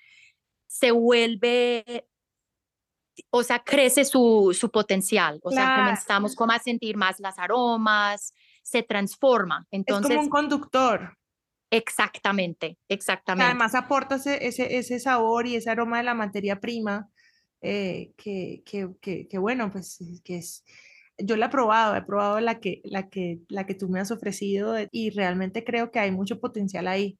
se 0.66 0.92
vuelve, 0.92 2.06
o 3.30 3.42
sea, 3.42 3.58
crece 3.64 4.04
su, 4.04 4.56
su 4.58 4.70
potencial, 4.70 5.40
o 5.42 5.50
sea, 5.50 5.76
comenzamos 5.76 6.36
como 6.36 6.52
a 6.52 6.58
sentir 6.60 6.96
más 6.96 7.18
las 7.18 7.38
aromas, 7.38 8.34
se 8.62 8.82
transforma. 8.82 9.66
Entonces, 9.70 10.10
es 10.10 10.16
como 10.16 10.26
un 10.26 10.30
conductor. 10.30 11.16
Exactamente, 11.70 12.78
exactamente. 12.88 13.44
Además 13.44 13.74
aporta 13.74 14.16
ese, 14.16 14.46
ese, 14.46 14.78
ese 14.78 15.00
sabor 15.00 15.46
y 15.46 15.56
ese 15.56 15.70
aroma 15.70 15.98
de 15.98 16.04
la 16.04 16.14
materia 16.14 16.60
prima 16.60 17.10
eh, 17.60 18.12
que, 18.16 18.62
que, 18.64 19.26
que, 19.28 19.38
bueno, 19.38 19.70
pues 19.70 19.98
que 20.24 20.38
es, 20.38 20.64
yo 21.18 21.36
la 21.36 21.46
he 21.46 21.50
probado, 21.50 21.96
he 21.96 22.02
probado 22.02 22.40
la 22.40 22.60
que, 22.60 22.80
la, 22.84 23.08
que, 23.08 23.40
la 23.48 23.66
que 23.66 23.74
tú 23.74 23.88
me 23.88 24.00
has 24.00 24.10
ofrecido 24.10 24.76
y 24.92 25.10
realmente 25.10 25.64
creo 25.64 25.90
que 25.90 25.98
hay 25.98 26.10
mucho 26.10 26.40
potencial 26.40 26.86
ahí. 26.86 27.18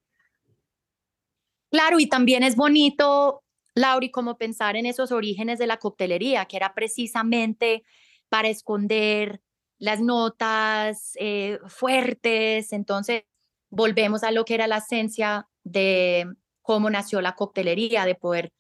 Claro, 1.71 1.99
y 2.01 2.09
también 2.09 2.43
es 2.43 2.57
bonito, 2.57 3.43
Lauri, 3.75 4.11
como 4.11 4.39
pensar 4.39 4.77
en 4.77 4.87
esos 4.87 5.13
orígenes 5.13 5.59
de 5.59 5.67
la 5.67 5.77
coctelería, 5.77 6.47
que 6.47 6.57
era 6.57 6.75
precisamente 6.75 7.83
para 8.29 8.49
esconder 8.49 9.43
las 9.79 10.01
notas 10.01 11.13
eh, 11.17 11.59
fuertes. 11.67 12.73
Entonces, 12.73 13.25
volvemos 13.71 14.23
a 14.23 14.31
lo 14.31 14.45
que 14.45 14.55
era 14.55 14.67
la 14.67 14.79
esencia 14.79 15.49
de 15.63 16.27
cómo 16.63 16.91
nació 16.91 17.21
la 17.21 17.35
coctelería, 17.35 18.05
de 18.05 18.15
poder 18.15 18.53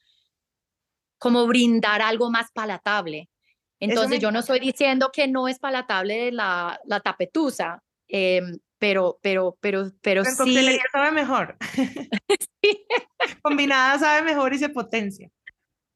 como 1.18 1.46
brindar 1.46 2.00
algo 2.02 2.30
más 2.30 2.50
palatable. 2.52 3.28
Entonces 3.80 4.20
yo 4.20 4.32
no 4.32 4.40
estoy 4.40 4.58
diciendo 4.58 5.10
que 5.12 5.28
no 5.28 5.46
es 5.46 5.58
palatable 5.58 6.32
la, 6.32 6.80
la 6.84 7.00
tapetusa, 7.00 7.82
em, 8.08 8.58
pero, 8.78 9.18
pero, 9.22 9.56
pero, 9.60 9.92
pero 10.00 10.24
sí. 10.24 10.36
coctelería 10.36 10.82
sabe 10.92 11.12
mejor. 11.12 11.56
Combinada 13.42 13.98
sabe 13.98 14.22
mejor 14.22 14.52
y 14.52 14.58
se 14.58 14.68
potencia. 14.68 15.30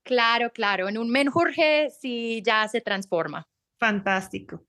Claro, 0.05 0.51
claro. 0.51 0.89
En 0.89 0.99
un 0.99 1.11
menjurje 1.11 1.91
sí 1.91 2.43
ya 2.45 2.67
se 2.69 2.81
transforma. 2.81 3.47
Fantástico. 3.79 4.65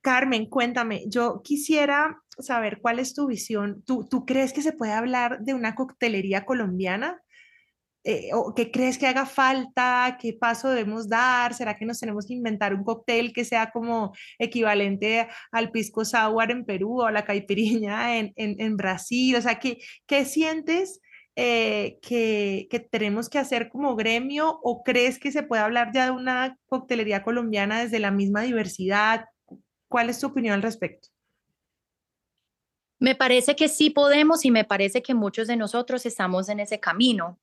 Carmen, 0.00 0.46
cuéntame, 0.46 1.04
yo 1.06 1.40
quisiera 1.42 2.22
saber 2.38 2.80
cuál 2.82 2.98
es 2.98 3.14
tu 3.14 3.26
visión. 3.26 3.82
¿Tú, 3.86 4.06
¿Tú 4.06 4.26
crees 4.26 4.52
que 4.52 4.60
se 4.60 4.72
puede 4.72 4.92
hablar 4.92 5.40
de 5.40 5.54
una 5.54 5.74
coctelería 5.74 6.44
colombiana? 6.44 7.22
Eh, 8.06 8.28
o 8.34 8.54
qué 8.54 8.70
crees 8.70 8.98
que 8.98 9.06
haga 9.06 9.24
falta, 9.24 10.18
qué 10.20 10.34
paso 10.34 10.68
debemos 10.68 11.08
dar, 11.08 11.54
será 11.54 11.74
que 11.74 11.86
nos 11.86 11.98
tenemos 11.98 12.26
que 12.26 12.34
inventar 12.34 12.74
un 12.74 12.84
cóctel 12.84 13.32
que 13.32 13.46
sea 13.46 13.70
como 13.70 14.12
equivalente 14.38 15.26
al 15.50 15.70
pisco 15.70 16.04
sour 16.04 16.50
en 16.50 16.66
Perú 16.66 17.00
o 17.00 17.10
la 17.10 17.24
caipiriña 17.24 18.18
en, 18.18 18.34
en, 18.36 18.76
Brasil, 18.76 19.36
o 19.36 19.40
sea, 19.40 19.58
¿qué, 19.58 19.78
qué 20.06 20.26
sientes 20.26 21.00
eh, 21.34 21.98
que, 22.02 22.66
que, 22.70 22.78
tenemos 22.78 23.30
que 23.30 23.38
hacer 23.38 23.70
como 23.70 23.96
gremio 23.96 24.60
o 24.62 24.82
crees 24.84 25.18
que 25.18 25.32
se 25.32 25.42
puede 25.42 25.62
hablar 25.62 25.90
ya 25.94 26.04
de 26.04 26.10
una 26.10 26.58
coctelería 26.66 27.22
colombiana 27.22 27.80
desde 27.80 28.00
la 28.00 28.10
misma 28.10 28.42
diversidad? 28.42 29.24
¿Cuál 29.88 30.10
es 30.10 30.20
tu 30.20 30.26
opinión 30.26 30.54
al 30.54 30.62
respecto? 30.62 31.08
Me 32.98 33.14
parece 33.14 33.56
que 33.56 33.68
sí 33.68 33.88
podemos 33.88 34.44
y 34.44 34.50
me 34.50 34.64
parece 34.64 35.02
que 35.02 35.14
muchos 35.14 35.46
de 35.46 35.56
nosotros 35.56 36.04
estamos 36.04 36.50
en 36.50 36.60
ese 36.60 36.80
camino. 36.80 37.38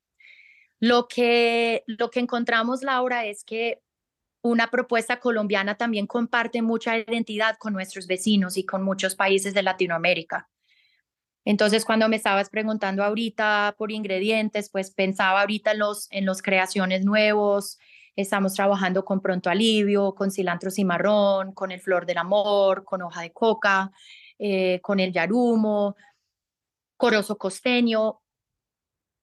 Lo 0.82 1.08
que, 1.08 1.84
lo 1.86 2.10
que 2.10 2.20
encontramos, 2.20 2.82
Laura, 2.82 3.26
es 3.26 3.44
que 3.44 3.82
una 4.42 4.72
propuesta 4.72 5.20
colombiana 5.20 5.76
también 5.76 6.08
comparte 6.08 6.64
mucha 6.64 6.98
identidad 6.98 7.58
con 7.60 7.72
nuestros 7.72 8.08
vecinos 8.08 8.58
y 8.58 8.66
con 8.66 8.84
muchos 8.84 9.16
países 9.16 9.54
de 9.54 9.62
Latinoamérica. 9.62 10.50
Entonces, 11.46 11.86
cuando 11.86 12.10
me 12.10 12.16
estabas 12.16 12.50
preguntando 12.50 13.04
ahorita 13.04 13.76
por 13.78 13.92
ingredientes, 13.92 14.72
pues 14.72 14.90
pensaba 14.90 15.42
ahorita 15.42 15.72
en 15.72 15.80
los, 15.80 16.08
en 16.12 16.26
los 16.26 16.42
creaciones 16.42 17.06
nuevos. 17.06 17.78
Estamos 18.16 18.56
trabajando 18.56 19.06
con 19.06 19.22
pronto 19.22 19.52
alivio, 19.52 20.16
con 20.16 20.32
cilantro 20.32 20.72
cimarrón, 20.72 21.54
con 21.54 21.72
el 21.72 21.80
flor 21.80 22.08
del 22.08 22.18
amor, 22.18 22.84
con 22.84 23.04
hoja 23.04 23.22
de 23.22 23.32
coca, 23.32 23.92
eh, 24.40 24.80
con 24.82 25.00
el 25.00 25.14
yarumo, 25.14 25.96
corozo 26.98 27.38
costeño. 27.38 28.21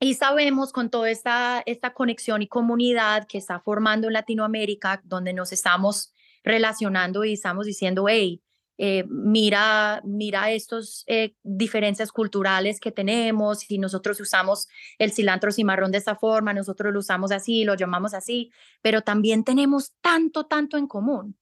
Y 0.01 0.15
sabemos 0.15 0.73
con 0.73 0.91
toda 0.91 1.11
esta, 1.11 1.63
esta 1.67 1.93
conexión 1.93 2.43
y 2.43 2.49
comunidad 2.49 3.27
que 3.27 3.39
está 3.39 3.59
formando 3.59 4.07
en 4.07 4.13
Latinoamérica, 4.13 5.01
donde 5.05 5.33
nos 5.33 5.53
estamos 5.53 6.13
relacionando 6.45 7.25
y 7.25 7.33
estamos 7.33 7.67
diciendo, 7.67 8.07
hey, 8.09 8.41
eh, 8.81 9.05
mira, 9.09 10.01
mira 10.05 10.53
estas 10.53 11.03
eh, 11.09 11.35
diferencias 11.43 12.13
culturales 12.13 12.79
que 12.79 12.93
tenemos, 12.93 13.59
si 13.59 13.77
nosotros 13.77 14.21
usamos 14.21 14.69
el 14.99 15.11
cilantro 15.11 15.51
cimarrón 15.51 15.91
de 15.91 15.99
esta 15.99 16.15
forma, 16.15 16.55
nosotros 16.55 16.93
lo 16.93 17.01
usamos 17.01 17.33
así, 17.33 17.65
lo 17.65 17.75
llamamos 17.75 18.15
así, 18.15 18.53
pero 18.81 19.03
también 19.03 19.43
tenemos 19.43 19.95
tanto, 20.01 20.47
tanto 20.47 20.77
en 20.79 20.87
común. 20.87 21.37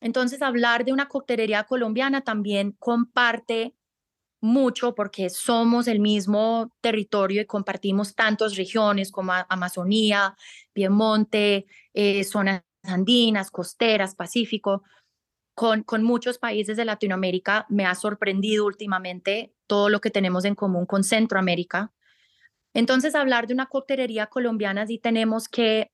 Entonces, 0.00 0.42
hablar 0.42 0.84
de 0.84 0.92
una 0.92 1.06
coctelería 1.06 1.62
colombiana 1.62 2.22
también 2.22 2.72
comparte 2.72 3.76
mucho 4.44 4.94
porque 4.94 5.30
somos 5.30 5.88
el 5.88 6.00
mismo 6.00 6.70
territorio 6.82 7.40
y 7.40 7.46
compartimos 7.46 8.14
tantas 8.14 8.56
regiones 8.56 9.10
como 9.10 9.32
Amazonía, 9.48 10.36
Piemonte, 10.74 11.64
eh, 11.94 12.22
zonas 12.24 12.62
andinas, 12.82 13.50
costeras, 13.50 14.14
Pacífico. 14.14 14.82
Con, 15.54 15.82
con 15.82 16.02
muchos 16.02 16.38
países 16.38 16.76
de 16.76 16.84
Latinoamérica 16.84 17.64
me 17.70 17.86
ha 17.86 17.94
sorprendido 17.94 18.66
últimamente 18.66 19.54
todo 19.66 19.88
lo 19.88 20.00
que 20.00 20.10
tenemos 20.10 20.44
en 20.44 20.54
común 20.54 20.84
con 20.84 21.04
Centroamérica. 21.04 21.92
Entonces, 22.74 23.14
hablar 23.14 23.46
de 23.46 23.54
una 23.54 23.66
coctelería 23.66 24.26
colombiana 24.26 24.86
sí 24.86 24.98
tenemos 24.98 25.48
que 25.48 25.90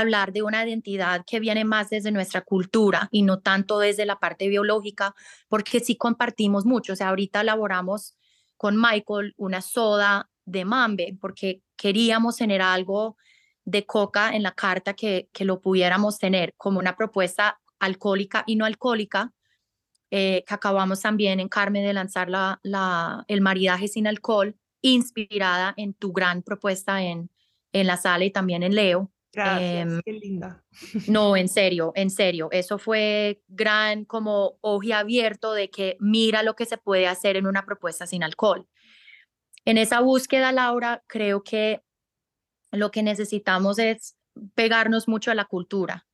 hablar 0.00 0.32
de 0.32 0.42
una 0.42 0.66
identidad 0.66 1.24
que 1.26 1.40
viene 1.40 1.64
más 1.64 1.88
desde 1.90 2.10
nuestra 2.10 2.40
cultura 2.40 3.08
y 3.12 3.22
no 3.22 3.40
tanto 3.40 3.78
desde 3.78 4.06
la 4.06 4.18
parte 4.18 4.48
biológica, 4.48 5.14
porque 5.48 5.80
sí 5.80 5.96
compartimos 5.96 6.66
mucho. 6.66 6.94
O 6.94 6.96
sea, 6.96 7.10
ahorita 7.10 7.42
elaboramos 7.42 8.16
con 8.56 8.80
Michael 8.80 9.34
una 9.36 9.60
soda 9.60 10.30
de 10.44 10.64
mambe, 10.64 11.16
porque 11.20 11.62
queríamos 11.76 12.36
tener 12.36 12.60
algo 12.60 13.16
de 13.64 13.86
coca 13.86 14.34
en 14.34 14.42
la 14.42 14.52
carta 14.52 14.94
que, 14.94 15.28
que 15.32 15.44
lo 15.44 15.60
pudiéramos 15.60 16.18
tener 16.18 16.54
como 16.56 16.80
una 16.80 16.96
propuesta 16.96 17.60
alcohólica 17.78 18.44
y 18.46 18.56
no 18.56 18.64
alcohólica, 18.64 19.32
eh, 20.10 20.44
que 20.46 20.54
acabamos 20.54 21.00
también 21.00 21.40
en 21.40 21.48
Carmen 21.48 21.84
de 21.84 21.92
lanzar 21.92 22.28
la, 22.28 22.60
la, 22.62 23.24
el 23.28 23.40
maridaje 23.40 23.88
sin 23.88 24.06
alcohol, 24.06 24.56
inspirada 24.82 25.72
en 25.76 25.94
tu 25.94 26.12
gran 26.12 26.42
propuesta 26.42 27.02
en, 27.02 27.30
en 27.72 27.86
la 27.86 27.96
sala 27.96 28.24
y 28.24 28.30
también 28.30 28.62
en 28.62 28.74
Leo. 28.74 29.10
Gracias, 29.34 29.92
em, 29.92 30.00
qué 30.04 30.12
linda. 30.12 30.64
No, 31.08 31.36
en 31.36 31.48
serio, 31.48 31.92
en 31.94 32.10
serio. 32.10 32.48
Eso 32.50 32.78
fue 32.78 33.42
gran 33.48 34.04
como 34.04 34.58
ojo 34.60 34.94
abierto 34.94 35.52
de 35.52 35.70
que 35.70 35.96
mira 36.00 36.42
lo 36.42 36.54
que 36.54 36.66
se 36.66 36.78
puede 36.78 37.06
hacer 37.06 37.36
en 37.36 37.46
una 37.46 37.64
propuesta 37.64 38.06
sin 38.06 38.22
alcohol. 38.22 38.66
En 39.64 39.78
esa 39.78 40.00
búsqueda, 40.00 40.52
Laura, 40.52 41.02
creo 41.06 41.42
que 41.42 41.82
lo 42.70 42.90
que 42.90 43.02
necesitamos 43.02 43.78
es 43.78 44.16
pegarnos 44.54 45.08
mucho 45.08 45.30
a 45.30 45.34
la 45.34 45.44
cultura. 45.44 46.06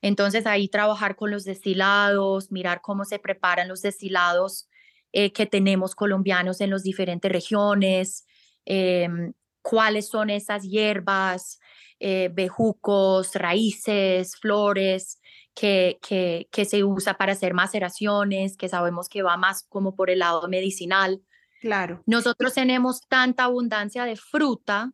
Entonces 0.00 0.46
ahí 0.46 0.68
trabajar 0.68 1.16
con 1.16 1.30
los 1.30 1.44
destilados, 1.44 2.52
mirar 2.52 2.80
cómo 2.80 3.04
se 3.04 3.18
preparan 3.18 3.68
los 3.68 3.82
destilados 3.82 4.68
eh, 5.12 5.32
que 5.32 5.46
tenemos 5.46 5.94
colombianos 5.94 6.60
en 6.60 6.70
las 6.70 6.82
diferentes 6.82 7.32
regiones, 7.32 8.26
em, 8.64 9.32
cuáles 9.62 10.08
son 10.08 10.30
esas 10.30 10.62
hierbas, 10.64 11.58
eh, 12.00 12.30
bejucos, 12.32 13.34
raíces, 13.34 14.36
flores 14.36 15.20
que, 15.54 15.98
que, 16.00 16.48
que, 16.52 16.64
se 16.64 16.84
usa 16.84 17.14
para 17.14 17.32
hacer 17.32 17.54
maceraciones, 17.54 18.56
que 18.56 18.68
sabemos 18.68 19.08
que 19.08 19.22
va 19.22 19.36
más 19.36 19.64
como 19.68 19.96
por 19.96 20.10
el 20.10 20.20
lado 20.20 20.46
medicinal. 20.48 21.20
Claro. 21.60 22.02
Nosotros 22.06 22.54
tenemos 22.54 23.00
tanta 23.08 23.44
abundancia 23.44 24.04
de 24.04 24.16
fruta 24.16 24.92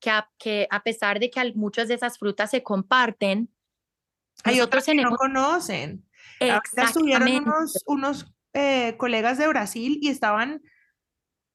que 0.00 0.10
a, 0.10 0.30
que 0.38 0.68
a 0.70 0.82
pesar 0.82 1.18
de 1.18 1.30
que 1.30 1.52
muchas 1.54 1.88
de 1.88 1.94
esas 1.94 2.18
frutas 2.18 2.50
se 2.50 2.62
comparten, 2.62 3.50
hay 4.44 4.60
otros 4.60 4.84
que 4.84 4.94
no 4.94 5.16
conocen. 5.16 6.04
estuvieron 6.38 7.28
unos, 7.28 7.82
unos 7.86 8.26
eh, 8.52 8.96
colegas 8.98 9.38
de 9.38 9.48
Brasil 9.48 9.98
y 10.00 10.08
estaban 10.08 10.62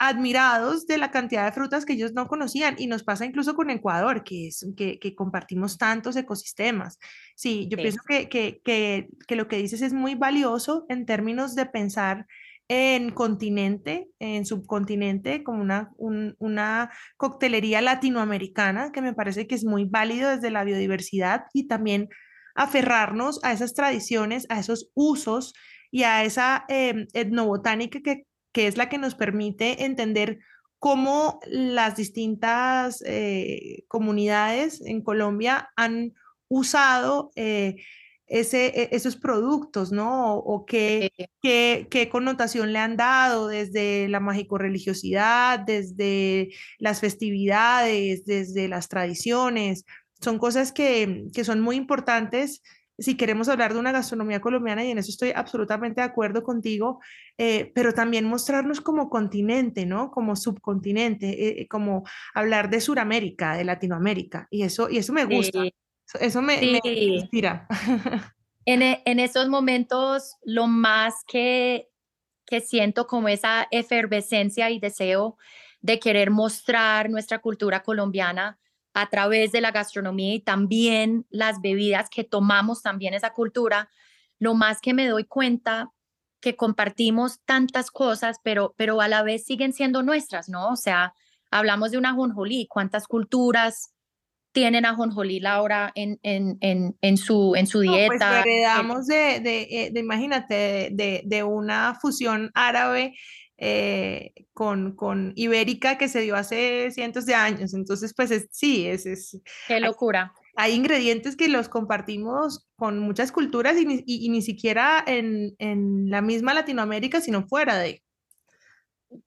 admirados 0.04 0.88
de 0.88 0.98
la 0.98 1.12
cantidad 1.12 1.46
de 1.46 1.52
frutas 1.52 1.86
que 1.86 1.94
ellos 1.94 2.14
no 2.14 2.28
conocían 2.28 2.74
y 2.80 2.88
nos 2.88 3.04
pasa 3.04 3.24
incluso 3.24 3.54
con 3.54 3.70
Ecuador, 3.70 4.24
que, 4.24 4.48
es, 4.48 4.66
que, 4.76 4.98
que 4.98 5.14
compartimos 5.14 5.78
tantos 5.78 6.16
ecosistemas. 6.16 6.98
Sí, 7.36 7.68
yo 7.70 7.78
pienso 7.78 8.02
que, 8.08 8.28
que, 8.28 8.62
que, 8.64 9.36
lo 9.36 9.48
que 9.48 9.58
dices 9.58 9.84
es 9.84 9.94
muy 9.94 10.16
valioso 10.16 10.88
en 10.90 11.06
términos 11.06 11.54
de 11.54 11.68
pensar 11.68 12.26
en 12.68 13.12
continente, 13.12 14.08
en 14.18 14.44
subcontinente, 14.48 15.44
como 15.44 15.62
una, 15.62 15.92
una 16.00 16.90
coctelería 17.18 17.80
latinoamericana, 17.82 18.92
que 18.92 19.04
me 19.04 19.14
parece 19.14 19.46
que 19.46 19.54
es 19.54 19.66
muy 19.66 19.86
válido 19.86 20.32
desde 20.32 20.50
la 20.50 20.64
biodiversidad 20.64 21.44
y 21.54 21.68
también 21.68 22.10
aferrarnos 22.56 23.40
a 23.44 23.52
esas 23.52 23.76
tradiciones, 23.76 24.48
a 24.50 24.60
esos 24.60 24.90
usos 24.96 25.54
y 25.92 26.04
a 26.04 26.24
esa 26.24 26.66
eh, 26.70 27.06
etnobotánica 27.14 28.00
que 28.02 28.26
que 28.52 28.68
es 28.68 28.78
la 28.78 28.90
que 28.90 28.98
nos 28.98 29.16
permite 29.16 29.86
entender 29.86 30.40
cómo 30.80 31.40
las 31.46 31.96
distintas 31.96 33.04
eh, 33.06 33.84
comunidades 33.88 34.82
en 34.82 35.02
Colombia 35.02 35.70
han 35.76 36.14
usado 36.48 37.32
eh, 37.36 37.76
ese, 38.26 38.68
e, 38.68 38.90
esos 38.92 39.16
productos, 39.16 39.92
¿no? 39.92 40.36
O, 40.38 40.66
qué, 40.66 41.12
qué, 41.42 41.88
qué, 41.90 42.10
connotación 42.10 42.74
le 42.74 42.80
han 42.80 42.98
dado 42.98 43.48
desde 43.48 44.08
la 44.08 44.20
mágico-religiosidad, 44.20 45.60
desde 45.60 46.50
las 46.80 47.00
festividades, 47.00 48.26
desde 48.26 48.68
las 48.68 48.88
tradiciones. 48.88 49.86
Son 50.20 50.40
cosas 50.40 50.72
que, 50.72 51.28
que 51.34 51.44
son 51.44 51.62
muy 51.62 51.76
importantes 51.76 52.64
si 53.02 53.18
queremos 53.18 53.50
hablar 53.50 53.74
de 53.74 53.80
una 53.80 53.92
gastronomía 53.92 54.42
colombiana, 54.42 54.86
y 54.86 54.92
en 54.92 54.98
eso 54.98 55.10
estoy 55.10 55.32
absolutamente 55.36 56.02
de 56.02 56.08
acuerdo 56.08 56.44
contigo, 56.44 57.00
eh, 57.38 57.72
pero 57.74 57.94
también 57.94 58.26
mostrarnos 58.26 58.80
como 58.80 59.10
continente, 59.10 59.86
¿no? 59.86 60.12
Como 60.12 60.36
subcontinente, 60.36 61.62
eh, 61.62 61.68
como 61.68 62.04
hablar 62.34 62.70
de 62.70 62.80
Sudamérica, 62.80 63.58
de 63.58 63.64
Latinoamérica, 63.64 64.48
y 64.52 64.64
eso, 64.64 64.90
y 64.90 64.98
eso 64.98 65.14
me 65.14 65.26
gusta, 65.26 65.64
eso 66.20 66.42
me, 66.42 66.82
inspira. 66.84 67.68
En, 68.64 68.84
e, 68.84 69.02
en 69.06 69.20
esos 69.20 69.50
momentos, 69.50 70.36
lo 70.44 70.68
más 70.68 71.16
que, 71.28 71.90
que 72.46 72.62
siento 72.62 73.08
como 73.08 73.28
esa 73.28 73.68
efervescencia 73.72 74.70
y 74.70 74.80
deseo 74.80 75.36
de 75.82 76.00
querer 76.00 76.30
mostrar 76.30 77.10
nuestra 77.10 77.40
cultura 77.40 77.82
colombiana 77.82 78.60
a 78.94 79.10
través 79.10 79.52
de 79.52 79.62
la 79.62 79.72
gastronomía 79.72 80.34
y 80.34 80.40
también 80.40 81.26
las 81.30 81.62
bebidas 81.62 82.10
que 82.10 82.24
tomamos 82.24 82.82
también 82.82 83.14
esa 83.14 83.32
cultura, 83.32 83.90
lo 84.40 84.54
más 84.54 84.82
que 84.82 84.94
me 84.94 85.08
doy 85.08 85.26
cuenta 85.26 85.92
que 86.42 86.56
compartimos 86.56 87.40
tantas 87.46 87.92
cosas, 87.92 88.38
pero, 88.44 88.74
pero 88.76 89.00
a 89.00 89.08
la 89.08 89.24
vez 89.24 89.46
siguen 89.46 89.74
siendo 89.74 90.04
nuestras, 90.04 90.50
¿no? 90.50 90.70
O 90.70 90.76
sea, 90.76 91.14
hablamos 91.52 91.92
de 91.92 91.98
una 91.98 92.14
jonjolí, 92.14 92.68
¿cuántas 92.68 93.08
culturas 93.08 93.94
tienen 94.52 94.86
a 94.86 94.96
jonjolí 94.96 95.40
Laura 95.40 95.92
en, 95.96 96.20
en, 96.24 96.58
en, 96.62 96.98
en, 97.02 97.18
su, 97.18 97.54
en 97.56 97.68
su 97.68 97.82
dieta? 97.82 98.44
pues 98.44 98.46
heredamos 98.46 99.08
de, 99.08 99.40
de, 99.40 99.62
eh, 99.70 99.90
de, 99.94 100.00
imagínate, 100.00 100.90
de, 100.92 101.22
de, 101.24 101.44
una 101.44 101.96
fusión 102.02 102.52
árabe 102.54 103.14
eh, 103.64 104.34
con, 104.54 104.96
con 104.96 105.34
Ibérica 105.36 106.00
que 106.00 106.08
se 106.08 106.22
dio 106.22 106.36
hace 106.36 106.90
cientos 106.90 107.28
de 107.28 107.36
años. 107.36 107.76
Entonces, 107.76 108.12
pues 108.16 108.48
sí, 108.50 108.88
es... 108.88 109.06
es 109.06 109.40
Qué 109.68 109.80
locura. 109.80 110.34
Hay, 110.56 110.74
ingredientes 110.74 111.36
que 111.36 111.48
los 111.48 111.70
compartimos 111.70 112.68
con 112.76 112.98
muchas 112.98 113.32
culturas 113.32 113.78
y 113.78 113.86
ni, 113.86 114.04
y, 114.08 114.30
ni 114.30 114.42
siquiera 114.42 115.04
en, 115.06 115.56
en 115.60 116.10
la 116.10 116.24
misma 116.24 116.56
Latinoamérica, 116.56 117.22
sino 117.22 117.48
fuera 117.48 117.78
de. 117.78 118.02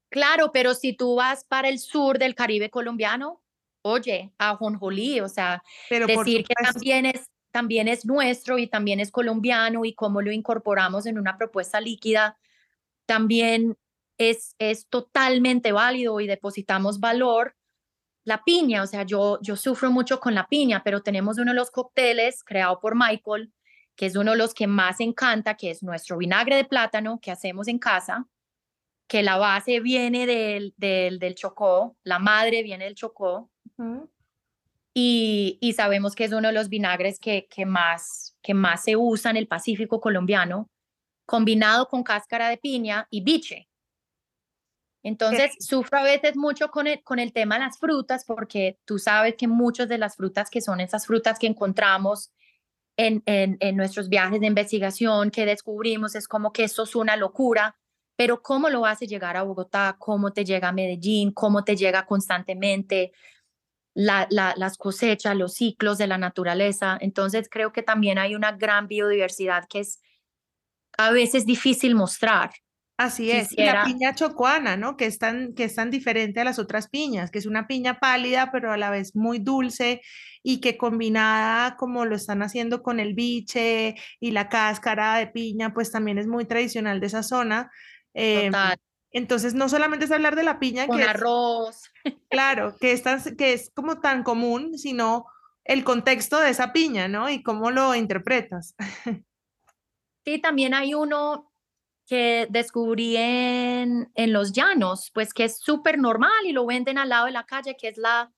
Claro, 0.09 0.51
pero 0.53 0.75
si 0.75 0.95
tú 0.95 1.15
vas 1.15 1.45
para 1.45 1.69
el 1.69 1.79
sur 1.79 2.19
del 2.19 2.35
Caribe 2.35 2.71
colombiano, 2.71 3.41
oye, 3.83 4.33
a 4.39 4.57
Jonjolí, 4.57 5.21
o 5.21 5.29
sea, 5.29 5.63
pero 5.89 6.09
decir 6.09 6.45
que 6.45 6.55
también 6.55 7.07
es, 7.07 7.31
también 7.53 7.87
es 7.87 8.05
nuestro 8.05 8.59
y 8.59 8.67
también 8.67 8.99
es 8.99 9.13
colombiano 9.13 9.85
y 9.85 9.95
cómo 9.95 10.23
lo 10.23 10.33
incorporamos 10.33 11.07
en 11.07 11.19
una 11.19 11.39
propuesta 11.39 11.81
líquida, 11.81 12.37
también 13.07 13.77
es, 14.19 14.55
es 14.59 14.89
totalmente 14.89 15.73
válido 15.73 16.21
y 16.21 16.27
depositamos 16.27 17.01
valor. 17.01 17.57
La 18.25 18.43
piña, 18.43 18.83
o 18.83 18.87
sea, 18.87 19.03
yo, 19.03 19.39
yo 19.43 19.57
sufro 19.57 19.91
mucho 19.91 20.21
con 20.21 20.35
la 20.35 20.49
piña, 20.49 20.83
pero 20.83 21.03
tenemos 21.03 21.39
uno 21.39 21.53
de 21.53 21.57
los 21.57 21.71
cócteles 21.71 22.43
creado 22.43 22.81
por 22.81 22.95
Michael, 22.97 23.53
que 23.97 24.07
es 24.07 24.17
uno 24.17 24.33
de 24.33 24.39
los 24.39 24.55
que 24.55 24.67
más 24.67 25.01
encanta, 25.01 25.57
que 25.57 25.71
es 25.71 25.83
nuestro 25.83 26.17
vinagre 26.17 26.57
de 26.57 26.65
plátano 26.65 27.21
que 27.21 27.31
hacemos 27.31 27.69
en 27.69 27.79
casa, 27.79 28.27
que 29.07 29.23
la 29.23 29.37
base 29.37 29.81
viene 29.81 30.27
del, 30.27 30.75
del, 30.77 31.19
del 31.19 31.35
Chocó, 31.35 31.97
la 32.03 32.19
madre 32.19 32.63
viene 32.63 32.85
del 32.87 32.95
Chocó, 32.95 33.51
y, 34.97 35.59
y, 35.61 35.73
sabemos 35.73 36.15
que 36.15 36.25
es 36.25 36.33
uno 36.33 36.49
de 36.49 36.55
los 36.55 36.69
vinagres 36.69 37.19
que, 37.19 37.49
que, 37.51 37.67
más, 37.67 38.37
que 38.41 38.55
más 38.55 38.85
se 38.85 38.95
usa 38.95 39.33
en 39.33 39.37
el 39.37 39.49
Pacífico 39.49 40.01
colombiano, 40.01 40.71
combinado 41.27 41.89
con 41.89 42.05
cáscara 42.05 42.49
de 42.49 42.59
piña 42.59 43.09
y 43.11 43.23
biche. 43.23 43.69
Entonces, 45.05 45.55
sufro 45.61 45.99
a 45.99 46.03
veces 46.03 46.35
mucho 46.35 46.71
con 46.71 46.87
el, 46.87 47.03
con 47.03 47.19
el 47.19 47.35
tema 47.35 47.57
de 47.57 47.67
las 47.67 47.79
frutas, 47.79 48.25
porque 48.25 48.79
tú 48.87 48.99
sabes 48.99 49.35
que 49.37 49.47
muchas 49.47 49.87
de 49.87 49.99
las 49.99 50.17
frutas 50.17 50.49
que 50.49 50.63
son 50.63 50.81
esas 50.81 51.07
frutas 51.07 51.39
que 51.39 51.47
encontramos 51.47 52.33
en, 52.97 53.23
en, 53.27 53.59
en, 53.61 53.77
nuestros 53.77 54.09
viajes 54.09 54.41
de 54.41 54.47
investigación, 54.47 55.31
que 55.31 55.45
descubrimos, 55.45 56.15
es 56.15 56.27
como 56.27 56.55
que 56.55 56.65
eso 56.65 56.85
es 56.85 56.97
una 56.97 57.17
locura, 57.17 57.77
pero 58.17 58.41
¿cómo 58.41 58.71
lo 58.71 58.87
hace 58.87 59.07
llegar 59.07 59.37
a 59.37 59.43
Bogotá? 59.43 59.97
¿Cómo 59.99 60.33
te 60.33 60.47
llega 60.47 60.69
a 60.69 60.73
Medellín? 60.73 61.33
¿Cómo 61.33 61.65
te 61.65 61.77
llega 61.77 62.07
constantemente? 62.07 63.13
La, 63.93 64.27
la, 64.31 64.55
las 64.57 64.79
cosechas, 64.79 65.37
los 65.37 65.53
ciclos 65.53 65.99
de 65.99 66.07
la 66.07 66.17
naturaleza. 66.17 66.97
Entonces, 66.99 67.49
creo 67.51 67.73
que 67.73 67.83
también 67.83 68.19
hay 68.19 68.35
una 68.35 68.53
gran 68.53 68.89
biodiversidad 68.89 69.67
que 69.69 69.81
es 69.81 70.01
a 70.97 71.11
veces 71.11 71.45
difícil 71.45 71.95
mostrar 71.95 72.53
Así 72.97 73.33
es, 73.33 73.49
la 73.57 73.85
piña 73.85 74.15
chocuana, 74.15 74.77
¿no? 74.77 74.97
Que 74.97 75.07
es, 75.07 75.19
tan, 75.19 75.55
que 75.55 75.65
es 75.65 75.75
tan 75.75 75.91
diferente 75.91 76.41
a 76.41 76.45
las 76.45 76.61
otras 76.61 76.89
piñas, 76.89 77.33
que 77.33 77.41
es 77.41 77.47
una 77.47 77.67
piña 77.67 77.99
pálida, 77.99 78.51
pero 78.53 78.71
a 78.71 78.77
la 78.77 78.91
vez 78.91 79.17
muy 79.17 79.41
dulce 79.41 80.01
y 80.45 80.61
que 80.61 80.77
combinada 80.77 81.77
como 81.77 82.05
lo 82.05 82.15
están 82.15 82.43
haciendo 82.43 82.85
con 82.85 83.01
el 83.01 83.15
biche 83.15 83.97
y 84.21 84.31
la 84.31 84.49
cáscara 84.49 85.17
de 85.17 85.27
piña, 85.27 85.75
pues 85.75 85.91
también 85.91 86.19
es 86.19 86.29
muy 86.29 86.45
tradicional 86.45 87.01
de 87.01 87.07
esa 87.07 87.25
zona. 87.25 87.73
Em, 88.13 88.53
entonces, 89.11 89.55
no 89.55 89.69
solamente 89.69 90.05
es 90.05 90.13
hablar 90.13 90.37
de 90.37 90.45
la 90.45 90.61
piña. 90.61 90.87
Con 90.87 91.03
arroz. 91.03 91.91
claro, 92.31 92.77
que 92.81 92.93
es, 92.93 93.03
que 93.37 93.55
es 93.55 93.73
como 93.75 94.01
tan 94.01 94.23
común, 94.23 94.79
sino 94.79 95.27
el 95.65 95.83
contexto 95.83 96.39
de 96.39 96.51
esa 96.51 96.73
piña, 96.73 97.09
¿no? 97.09 97.29
Y 97.29 97.43
cómo 97.43 97.71
lo 97.71 97.95
interpretas. 97.95 98.77
Sí, 100.27 100.41
también 100.41 100.73
hay 100.73 100.95
uno 100.95 101.53
que 102.07 102.47
descubrí 102.51 103.17
en, 103.17 104.11
en 104.15 104.33
los 104.33 104.53
llanos, 104.53 105.11
pues 105.15 105.33
que 105.33 105.45
es 105.45 105.59
súper 105.59 105.99
normal 105.99 106.47
y 106.47 106.53
lo 106.53 106.67
venden 106.67 106.99
al 106.99 107.09
lado 107.09 107.27
de 107.27 107.33
la 107.33 107.47
calle, 107.47 107.77
que 107.77 107.89
es 107.89 107.97
la, 107.97 108.33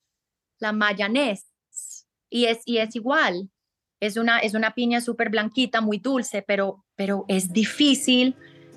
la 0.59 0.73
mayanés. 0.73 1.47
Y 2.31 2.47
es, 2.47 2.61
y 2.65 2.79
es 2.79 2.95
igual, 2.97 3.51
es 4.01 4.17
una, 4.17 4.39
es 4.39 4.55
una 4.55 4.75
piña 4.75 5.01
súper 5.01 5.31
blanquita, 5.31 5.81
muy 5.81 5.99
dulce, 5.99 6.43
pero, 6.43 6.85
pero 6.97 7.25
es 7.29 7.53
difícil 7.53 8.37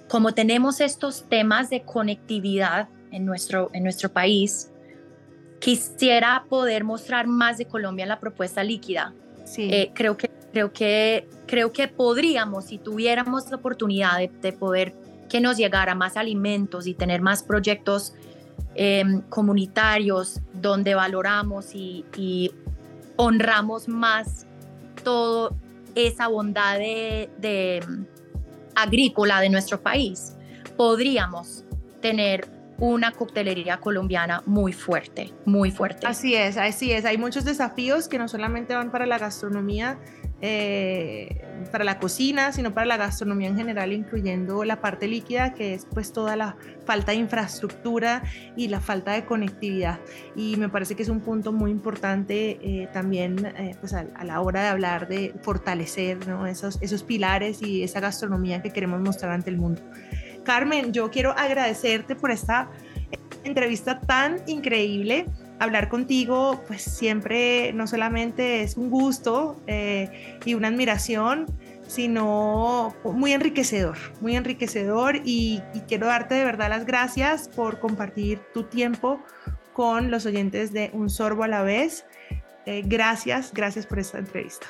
como 0.10 0.34
tenemos 0.34 0.82
estos 0.82 1.30
temas 1.30 1.69
de 1.69 1.84
conectividad 1.84 2.89
en 3.12 3.25
nuestro, 3.25 3.69
en 3.73 3.84
nuestro 3.84 4.12
país, 4.12 4.71
quisiera 5.60 6.45
poder 6.49 6.84
mostrar 6.84 7.28
más 7.28 7.58
de 7.58 7.65
Colombia 7.65 8.04
en 8.04 8.10
la 8.10 8.19
propuesta 8.19 8.63
líquida. 8.63 9.13
Sí. 9.45 9.69
Eh, 9.71 9.91
creo, 9.93 10.17
que, 10.17 10.30
creo, 10.52 10.72
que, 10.74 11.28
creo 11.48 11.72
que 11.72 11.88
podríamos, 11.88 12.66
si 12.66 12.78
tuviéramos 12.78 13.50
la 13.50 13.58
oportunidad 13.58 14.20
de, 14.20 14.54
poder 14.54 14.94
que 15.30 15.40
nos 15.42 15.58
llegara 15.58 15.96
más 15.96 16.18
alimentos 16.18 16.88
y 16.88 16.94
tener 16.94 17.22
más 17.22 17.44
proyectos 17.44 18.14
em, 18.76 19.22
comunitarios 19.30 20.42
donde 20.54 20.96
valoramos 20.96 21.76
y, 21.76 22.06
y, 22.18 22.52
honramos 23.16 23.90
más 23.90 24.46
toda 25.04 25.52
esa 25.94 26.28
bondad 26.28 26.78
de, 26.78 27.30
de 27.38 27.84
agrícola 28.76 29.42
de 29.42 29.50
nuestro 29.50 29.82
país, 29.82 30.36
podríamos 30.78 31.66
tener 32.02 32.48
una 32.80 33.12
coctelería 33.12 33.78
colombiana 33.78 34.42
muy 34.46 34.72
fuerte, 34.72 35.34
muy 35.46 35.72
fuerte. 35.72 36.08
Así 36.08 36.34
es, 36.34 36.58
así 36.58 36.92
es. 36.92 37.06
Hay 37.06 37.18
muchos 37.18 37.44
desafíos 37.44 38.08
que 38.08 38.18
no 38.18 38.28
solamente 38.28 38.74
van 38.74 38.90
para 38.92 39.06
la 39.06 39.18
gastronomía, 39.18 40.00
eh, 40.41 41.41
para 41.71 41.84
la 41.84 41.99
cocina, 41.99 42.52
sino 42.54 42.73
para 42.73 42.86
la 42.86 42.97
gastronomía 42.97 43.49
en 43.49 43.58
general, 43.58 43.91
incluyendo 43.91 44.63
la 44.63 44.80
parte 44.80 45.08
líquida, 45.08 45.54
que 45.54 45.73
es 45.73 45.86
pues 45.86 46.13
toda 46.13 46.36
la 46.36 46.56
falta 46.86 47.12
de 47.12 47.17
infraestructura 47.17 48.23
y 48.56 48.69
la 48.69 48.80
falta 48.80 49.12
de 49.12 49.25
conectividad. 49.25 49.99
Y 50.36 50.56
me 50.56 50.69
parece 50.69 50.95
que 50.95 51.04
es 51.04 51.10
un 51.10 51.19
punto 51.19 51.52
muy 51.52 51.71
importante 51.71 52.60
eh, 52.62 52.88
también 52.93 53.45
eh, 53.45 53.75
pues 53.80 53.93
a, 53.93 54.06
la 54.23 54.41
hora 54.41 54.63
de 54.63 54.67
hablar 54.69 55.08
de 55.08 55.34
fortalecer 55.41 56.17
esos, 56.47 56.78
esos 56.82 57.04
pilares 57.04 57.62
y 57.62 57.84
esa 57.84 57.99
gastronomía 57.99 58.62
que 58.62 58.71
queremos 58.71 59.02
mostrar 59.02 59.32
ante 59.34 59.49
el 59.49 59.58
mundo. 59.58 59.82
Carmen, 60.43 60.93
yo 60.93 61.12
quiero 61.12 61.32
agradecerte 61.38 62.15
por 62.15 62.32
esta 62.32 62.69
entrevista 63.43 63.99
tan 63.99 64.41
increíble. 64.47 65.25
Hablar 65.60 65.89
contigo, 65.89 66.63
pues 66.67 66.82
siempre 66.82 67.74
no 67.74 67.86
solamente 67.86 68.63
es 68.63 68.78
un 68.78 68.89
gusto 68.89 69.62
eh, 69.67 70.39
y 70.45 70.54
una 70.54 70.69
admiración, 70.69 71.48
sino 71.88 72.95
muy 73.04 73.34
enriquecedor, 73.34 73.98
muy 74.22 74.36
enriquecedor 74.36 75.22
y, 75.26 75.62
quiero 75.88 76.08
darte 76.08 76.36
de 76.36 76.45
verdad 76.45 76.69
las 76.69 76.86
gracias 76.86 77.50
por 77.50 77.80
compartir 77.80 78.39
tu 78.54 78.63
tiempo 78.63 79.19
con 79.74 80.12
los 80.12 80.26
oyentes 80.26 80.72
de 80.72 80.91
Un 80.93 81.10
Sorbo 81.10 81.43
a 81.43 81.48
la 81.48 81.63
vez. 81.63 82.06
Eh, 82.65 82.84
gracias, 82.86 83.52
gracias 83.54 83.86
por 83.86 84.00
esta 84.00 84.19
entrevista. 84.19 84.67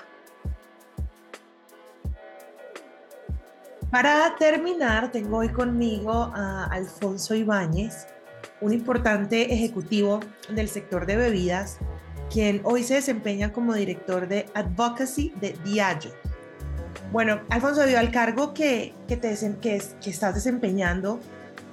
Para 3.92 4.36
terminar, 4.38 5.12
tengo 5.12 5.38
hoy 5.38 5.50
conmigo 5.50 6.32
a 6.36 6.66
Alfonso 6.66 7.34
Ibáñez, 7.34 8.08
un 8.62 8.74
importante 8.74 9.54
ejecutivo 9.54 10.20
del 10.50 10.70
sector 10.70 11.06
de 11.06 11.16
bebidas, 11.16 11.78
quien 12.32 12.62
hoy 12.64 12.84
se 12.84 12.96
desempeña 12.96 13.52
como 13.52 13.74
director 13.74 14.28
de 14.28 14.46
Advocacy 14.54 15.34
de 15.40 15.56
Diageo. 15.64 16.12
Bueno, 17.12 17.42
Alfonso, 17.50 17.82
debido 17.82 18.00
al 18.00 18.12
cargo 18.12 18.54
que, 18.54 18.94
que, 19.08 19.18
te, 19.18 19.36
que, 19.62 19.82
que 20.02 20.10
estás 20.10 20.36
desempeñando, 20.36 21.20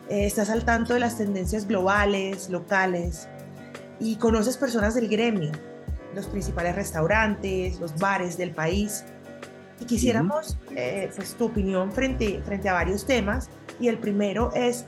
eh, 0.09 0.27
estás 0.27 0.49
al 0.51 0.65
tanto 0.65 0.95
de 0.95 1.01
las 1.01 1.19
tendencias 1.19 1.67
globales, 1.67 2.49
locales, 2.49 3.29
y 3.99 4.17
conoces 4.17 4.57
personas 4.57 4.95
del 4.95 5.09
gremio, 5.09 5.53
los 6.15 6.27
principales 6.27 6.75
restaurantes, 6.75 7.81
los 7.81 7.97
bares 7.99 8.37
del 8.37 8.53
país 8.53 9.05
y 9.81 9.85
quisiéramos 9.85 10.57
eh, 10.75 11.11
pues, 11.15 11.35
tu 11.35 11.47
opinión 11.47 11.93
frente, 11.93 12.41
frente 12.45 12.69
a 12.69 12.73
varios 12.73 13.05
temas. 13.07 13.51
Y 13.79 13.89
el 13.89 13.99
primero 13.99 14.53
es, 14.55 14.87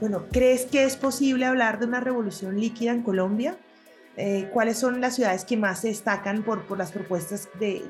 bueno, 0.00 0.26
¿crees 0.30 0.64
que 0.64 0.84
es 0.84 0.96
posible 0.96 1.46
hablar 1.46 1.78
de 1.78 1.86
una 1.86 2.00
revolución 2.00 2.58
líquida 2.58 2.92
en 2.92 3.02
Colombia? 3.02 3.56
Eh, 4.16 4.48
¿Cuáles 4.52 4.78
son 4.78 5.00
las 5.00 5.14
ciudades 5.14 5.44
que 5.44 5.56
más 5.56 5.80
se 5.80 5.88
destacan 5.88 6.42
por, 6.42 6.66
por 6.66 6.78
las 6.78 6.90
propuestas 6.90 7.48
de 7.58 7.82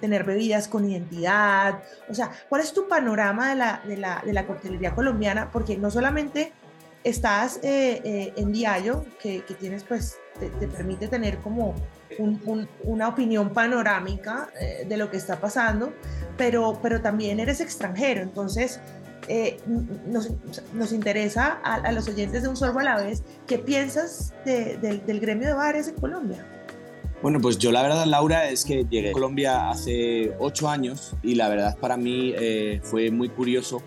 tener 0.00 0.24
bebidas 0.24 0.68
con 0.68 0.88
identidad? 0.88 1.82
O 2.08 2.14
sea, 2.14 2.30
¿cuál 2.48 2.62
es 2.62 2.72
tu 2.72 2.88
panorama 2.88 3.50
de 3.50 3.54
la, 3.56 3.82
de 3.86 3.96
la, 3.96 4.22
de 4.24 4.32
la 4.32 4.46
coctelería 4.46 4.94
colombiana? 4.94 5.50
Porque 5.50 5.76
no 5.76 5.90
solamente 5.90 6.52
estás 7.04 7.60
eh, 7.62 8.32
en 8.36 8.52
Diallo, 8.52 9.04
que, 9.20 9.42
que, 9.42 9.54
tienes 9.54 9.84
pues, 9.84 10.16
te, 10.38 10.48
te 10.50 10.68
permite 10.68 11.08
tener 11.08 11.38
como 11.38 11.74
una 12.84 13.08
opinión 13.08 13.52
panorámica 13.52 14.48
eh, 14.60 14.84
de 14.88 14.96
lo 14.96 15.10
que 15.10 15.16
está 15.16 15.40
pasando, 15.40 15.92
pero, 16.36 16.78
pero 16.82 17.00
también 17.00 17.38
eres 17.40 17.60
extranjero, 17.60 18.22
entonces 18.22 18.80
eh, 19.28 19.58
nos, 20.06 20.30
nos, 20.72 20.92
interesa 20.92 21.60
a, 21.62 21.92
los 21.92 22.08
oyentes 22.08 22.42
de 22.42 22.48
Un 22.48 22.56
Sorbo 22.56 22.80
a 22.80 22.84
la 22.84 22.96
vez, 22.96 23.22
¿qué 23.46 23.58
piensas 23.58 24.32
del 24.44 25.20
gremio 25.20 25.48
de 25.48 25.54
bares 25.54 25.88
en 25.88 25.94
Colombia? 25.96 26.46
Bueno, 27.20 27.40
pues 27.40 27.58
yo 27.58 27.72
la 27.72 27.82
verdad, 27.82 28.06
Laura, 28.06 28.48
es 28.48 28.64
que 28.64 28.86
llegué 28.88 29.10
a 29.10 29.12
Colombia 29.12 29.70
hace 29.70 30.32
ocho 30.38 30.68
años 30.68 31.16
y 31.22 31.34
la 31.34 31.48
verdad 31.48 31.76
para 31.78 31.96
mí 31.96 32.32
eh, 32.38 32.80
fue 32.82 33.10
muy 33.10 33.28
curioso 33.28 33.82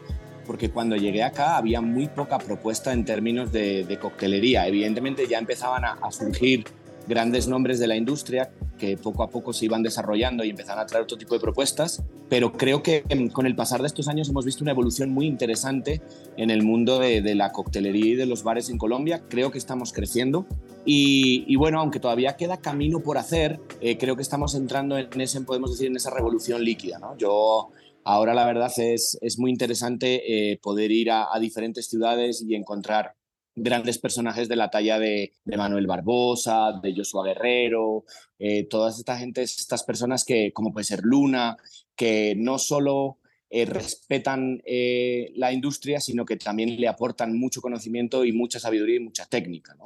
porque 0.46 0.70
cuando 0.70 0.98
llegué 0.98 1.24
acá 1.24 1.56
había 1.56 1.80
muy 1.80 2.08
poca 2.08 2.38
propuesta 2.38 2.92
en 2.92 3.06
términos 3.06 3.52
de, 3.52 3.86
de 3.86 4.00
coctelería. 4.00 4.68
Evidentemente 4.68 5.28
ya 5.28 5.38
empezaban 5.38 5.86
a 5.86 6.12
surgir 6.12 6.66
grandes 7.08 7.48
nombres 7.48 7.80
de 7.80 7.88
la 7.88 7.96
industria 7.96 8.52
que 8.82 8.98
poco 8.98 9.22
a 9.22 9.30
poco 9.30 9.54
se 9.54 9.66
iban 9.66 9.84
desarrollando 9.84 10.44
y 10.44 10.50
empezaron 10.50 10.82
a 10.82 10.88
traer 10.88 11.04
otro 11.04 11.16
tipo 11.16 11.36
de 11.36 11.40
propuestas, 11.40 12.04
pero 12.30 12.52
creo 12.52 12.82
que 12.82 13.04
em, 13.10 13.30
con 13.30 13.46
el 13.46 13.56
pasar 13.56 13.82
de 13.82 13.86
estos 13.86 14.08
años 14.08 14.28
hemos 14.28 14.44
visto 14.44 14.64
una 14.64 14.72
evolución 14.72 15.12
muy 15.12 15.28
interesante 15.28 16.02
en 16.36 16.50
el 16.50 16.64
mundo 16.64 16.98
de, 16.98 17.22
la 17.36 17.52
coctelería 17.52 18.14
y 18.14 18.16
de 18.16 18.26
los 18.26 18.42
bares 18.42 18.72
en 18.72 18.80
Colombia. 18.80 19.22
Creo 19.30 19.52
que 19.52 19.60
estamos 19.60 19.94
creciendo 19.94 20.48
y, 20.84 21.56
bueno, 21.58 21.80
aunque 21.80 22.00
todavía 22.00 22.36
queda 22.38 22.58
camino 22.58 23.02
por 23.02 23.20
hacer, 23.20 23.60
eh, 23.82 24.00
creo 24.00 24.16
que 24.16 24.24
estamos 24.24 24.56
entrando 24.56 24.98
en 24.98 25.22
ese, 25.22 25.40
podemos 25.42 25.70
decir, 25.70 25.86
en 25.86 25.96
esa 25.96 26.10
revolución 26.10 26.64
líquida. 26.64 27.00
Yo 27.20 27.70
ahora 28.04 28.34
la 28.34 28.48
verdad 28.48 28.72
es, 28.78 29.16
es 29.22 29.38
muy 29.38 29.52
interesante 29.52 30.24
eh, 30.26 30.58
poder 30.58 30.92
ir 30.92 31.12
a 31.12 31.38
diferentes 31.40 31.88
ciudades 31.88 32.44
y 32.48 32.56
encontrar 32.56 33.14
grandes 33.56 33.98
personajes 33.98 34.48
de 34.48 34.56
la 34.56 34.70
talla 34.70 35.00
de, 35.00 35.34
Manuel 35.46 35.88
Barbosa, 35.88 36.80
de 36.82 36.94
Joshua 36.96 37.26
Guerrero, 37.26 38.06
eh, 38.40 38.66
todas 38.66 38.98
esta 39.00 39.18
gente, 39.18 39.42
estas 39.42 39.84
personas 39.84 40.24
que, 40.24 40.52
como 40.54 40.72
puede 40.72 40.86
ser 40.86 41.02
Luna, 41.04 41.58
que 41.96 42.36
no 42.38 42.58
solo 42.58 43.20
eh, 43.50 43.66
respetan 43.66 44.62
eh, 44.66 45.32
la 45.36 45.52
industria, 45.52 46.00
sino 46.00 46.26
que 46.26 46.38
también 46.38 46.80
le 46.80 46.88
aportan 46.88 47.38
mucho 47.38 47.62
conocimiento 47.62 48.24
y 48.24 48.32
mucha 48.32 48.60
sabiduría 48.60 48.96
y 48.96 49.04
mucha 49.04 49.26
técnica. 49.26 49.76
¿no? 49.76 49.86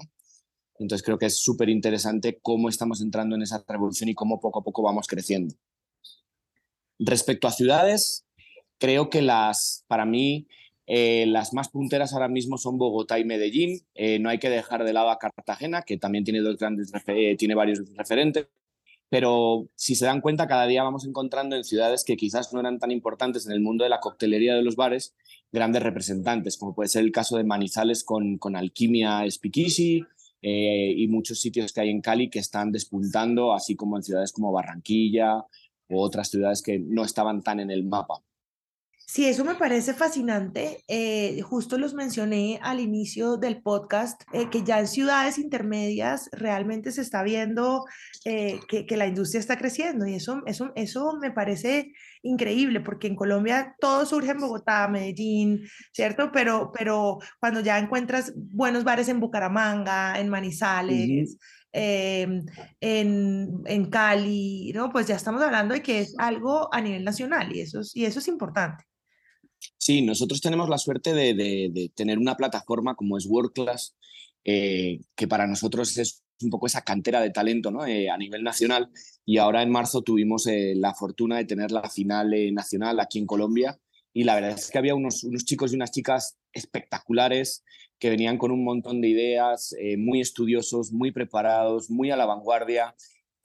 Entonces 0.78 1.04
creo 1.04 1.18
que 1.18 1.26
es 1.28 1.38
súper 1.38 1.70
interesante 1.70 2.40
cómo 2.42 2.70
estamos 2.70 3.02
entrando 3.02 3.36
en 3.36 3.42
esa 3.42 3.64
revolución 3.68 4.10
y 4.10 4.16
cómo 4.16 4.40
poco 4.40 4.60
a 4.60 4.64
poco 4.64 4.84
vamos 4.84 5.08
creciendo. 5.08 5.56
Respecto 7.00 7.48
a 7.48 7.52
ciudades, 7.52 8.26
creo 8.78 9.10
que 9.10 9.22
las, 9.22 9.84
para 9.88 10.06
mí, 10.06 10.48
eh, 10.88 11.26
las 11.28 11.54
más 11.54 11.70
punteras 11.70 12.14
ahora 12.14 12.28
mismo 12.28 12.58
son 12.58 12.78
Bogotá 12.78 13.20
y 13.20 13.26
Medellín. 13.26 13.82
Eh, 13.96 14.20
no 14.20 14.30
hay 14.30 14.38
que 14.38 14.50
dejar 14.50 14.84
de 14.84 14.94
lado 14.94 15.10
a 15.10 15.18
Cartagena, 15.18 15.82
que 15.82 15.98
también 15.98 16.24
tiene, 16.24 16.42
dos 16.42 16.58
grandes 16.58 16.92
eh, 17.08 17.36
tiene 17.38 17.56
varios 17.56 17.82
referentes. 17.96 18.48
Pero 19.10 19.70
si 19.76 19.96
se 19.96 20.06
dan 20.06 20.22
cuenta, 20.22 20.48
cada 20.48 20.68
día 20.68 20.84
vamos 20.84 21.06
encontrando 21.06 21.56
en 21.56 21.64
ciudades 21.64 22.04
que 22.04 22.18
quizás 22.18 22.54
no 22.54 22.60
eran 22.60 22.80
tan 22.80 22.92
importantes 22.92 23.46
en 23.46 23.54
el 23.54 23.62
mundo 23.62 23.84
de 23.84 23.90
la 23.90 24.00
coctelería 24.00 24.56
de 24.56 24.64
los 24.64 24.76
bares, 24.76 25.16
grandes 25.52 25.84
representantes, 25.84 26.58
como 26.58 26.74
puede 26.74 26.90
ser 26.90 27.04
el 27.04 27.12
caso 27.12 27.38
de 27.38 27.44
Manizales 27.44 28.04
con, 28.04 28.38
con 28.38 28.56
Alquimia 28.56 29.24
Speakeasy 29.30 30.04
y 30.42 31.08
muchos 31.08 31.40
sitios 31.40 31.72
que 31.72 31.82
hay 31.82 31.90
en 31.90 32.02
Cali 32.02 32.30
que 32.30 32.40
están 32.40 32.72
despuntando, 32.72 33.54
así 33.54 33.76
como 33.76 33.96
en 33.98 34.04
ciudades 34.04 34.32
como 34.32 34.52
Barranquilla 34.52 35.46
u 35.90 36.00
otras 36.00 36.30
ciudades 36.30 36.62
que 36.62 36.80
no 36.80 37.04
estaban 37.04 37.42
tan 37.42 37.60
en 37.60 37.72
el 37.72 37.84
mapa. 37.84 38.22
Sí, 39.08 39.26
eso 39.26 39.46
me 39.46 39.54
parece 39.56 39.94
fascinante. 39.94 40.84
Eh, 40.88 41.40
justo 41.42 41.78
los 41.78 41.94
mencioné 41.94 42.60
al 42.64 42.80
inicio 42.80 43.38
del 43.38 43.62
podcast, 43.62 44.24
eh, 44.34 44.50
que 44.50 44.64
ya 44.64 44.80
en 44.80 44.88
ciudades 44.88 45.38
intermedias 45.38 46.28
realmente 46.32 46.92
se 46.92 47.02
está 47.02 47.22
viendo 47.22 47.86
eh, 48.26 48.60
que, 48.68 48.98
la 48.98 49.06
industria 49.08 49.40
está 49.40 49.58
creciendo 49.58 50.08
y 50.08 50.16
eso, 50.16 50.42
eso, 50.48 50.72
eso 50.76 51.18
me 51.22 51.32
parece 51.32 51.94
increíble 52.24 52.82
porque 52.82 53.08
en 53.08 53.16
Colombia 53.16 53.76
todo 53.80 54.06
surge 54.08 54.32
en 54.32 54.40
Bogotá, 54.40 54.88
Medellín, 54.88 55.62
¿cierto? 55.94 56.32
Pero, 56.32 56.72
pero 56.74 57.20
cuando 57.40 57.60
ya 57.62 57.78
encuentras 57.78 58.34
buenos 58.36 58.84
bares 58.84 59.08
en 59.08 59.20
Bucaramanga, 59.20 60.20
en 60.20 60.30
Manizales, 60.30 61.38
em, 61.72 62.44
en, 62.80 63.62
en, 63.66 63.90
Cali, 63.90 64.72
¿no? 64.74 64.90
Pues 64.92 65.08
ya 65.08 65.16
estamos 65.16 65.42
hablando 65.44 65.76
de 65.76 65.84
que 65.84 66.00
es 66.00 66.16
algo 66.18 66.74
a 66.74 66.82
nivel 66.82 67.04
nacional 67.04 67.56
y 67.56 67.62
eso 67.62 67.82
y 67.94 68.06
eso 68.06 68.20
es 68.20 68.28
importante. 68.28 68.86
Sí, 69.86 70.02
nosotros 70.02 70.42
tenemos 70.42 70.68
la 70.68 70.80
suerte 70.80 71.14
de, 71.14 71.92
tener 71.94 72.18
una 72.18 72.36
plataforma 72.36 72.96
como 72.96 73.20
es 73.20 73.28
World 73.28 73.52
Class, 73.54 73.96
eh, 74.44 75.02
que 75.14 75.28
para 75.28 75.46
nosotros 75.46 75.96
es 76.00 76.24
un 76.42 76.50
poco 76.50 76.66
esa 76.66 76.82
cantera 76.82 77.22
de 77.22 77.30
talento 77.30 77.70
¿no? 77.70 77.86
Eh, 77.86 78.10
a 78.10 78.18
nivel 78.18 78.42
nacional. 78.42 78.90
Y 79.26 79.38
ahora 79.38 79.62
en 79.62 79.70
marzo 79.70 80.02
tuvimos 80.02 80.48
eh, 80.48 80.74
la 80.76 80.96
fortuna 80.96 81.38
de 81.38 81.46
tener 81.46 81.72
la 81.72 81.88
final 81.88 82.34
nacional 82.52 83.00
aquí 83.00 83.20
en 83.20 83.28
Colombia, 83.28 83.80
y 84.12 84.24
la 84.24 84.34
verdad 84.34 84.58
es 84.58 84.72
que 84.72 84.80
había 84.80 84.96
unos, 84.96 85.24
unos 85.24 85.46
chicos 85.46 85.72
y 85.72 85.76
unas 85.76 85.92
chicas 85.92 86.36
espectaculares 86.52 87.64
que 88.00 88.10
venían 88.10 88.40
con 88.40 88.50
un 88.50 88.64
montón 88.64 89.02
de 89.02 89.10
ideas, 89.10 89.76
muy 90.00 90.20
estudiosos, 90.20 90.94
muy 90.94 91.12
preparados, 91.12 91.92
muy 91.92 92.10
a 92.10 92.18
la 92.18 92.26
vanguardia, 92.26 92.96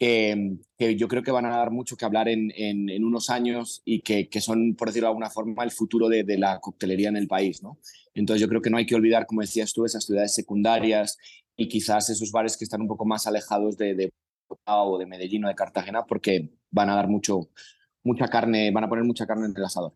que, 0.00 0.96
yo 0.96 1.08
creo 1.08 1.22
que 1.22 1.30
van 1.30 1.44
a 1.44 1.56
dar 1.56 1.70
mucho 1.70 1.96
que 1.96 2.06
hablar 2.06 2.28
en, 2.28 2.50
en, 2.56 3.04
unos 3.04 3.28
años 3.28 3.82
y 3.84 4.00
que, 4.00 4.30
que, 4.30 4.40
son, 4.40 4.74
por 4.74 4.88
decirlo 4.88 5.08
de 5.08 5.10
alguna 5.10 5.28
forma, 5.28 5.62
el 5.62 5.70
futuro 5.70 6.08
de, 6.08 6.24
de, 6.24 6.38
la 6.38 6.58
coctelería 6.58 7.10
en 7.10 7.18
el 7.18 7.28
país. 7.28 7.62
¿no? 7.62 7.78
Entonces 8.14 8.40
yo 8.40 8.48
creo 8.48 8.62
que 8.62 8.70
no 8.70 8.78
hay 8.78 8.86
que 8.86 8.94
olvidar, 8.94 9.26
como 9.26 9.42
decías 9.42 9.74
tú, 9.74 9.84
esas 9.84 10.04
ciudades 10.04 10.34
secundarias 10.34 11.18
y 11.54 11.68
quizás 11.68 12.08
esos 12.08 12.32
bares 12.32 12.56
que 12.56 12.64
están 12.64 12.80
un 12.80 12.88
poco 12.88 13.04
más 13.04 13.26
alejados 13.26 13.76
de, 13.76 13.94
de 13.94 14.12
o 14.66 14.98
de 14.98 15.06
Medellín 15.06 15.44
o 15.44 15.48
de 15.48 15.54
Cartagena 15.54 16.06
porque 16.06 16.50
van 16.70 16.88
a 16.88 16.96
dar 16.96 17.08
mucho, 17.08 17.50
mucha 18.02 18.28
carne, 18.28 18.70
van 18.70 18.84
a 18.84 18.88
poner 18.88 19.04
mucha 19.04 19.26
carne 19.26 19.46
en 19.46 19.54
el 19.54 19.64
asador. 19.64 19.94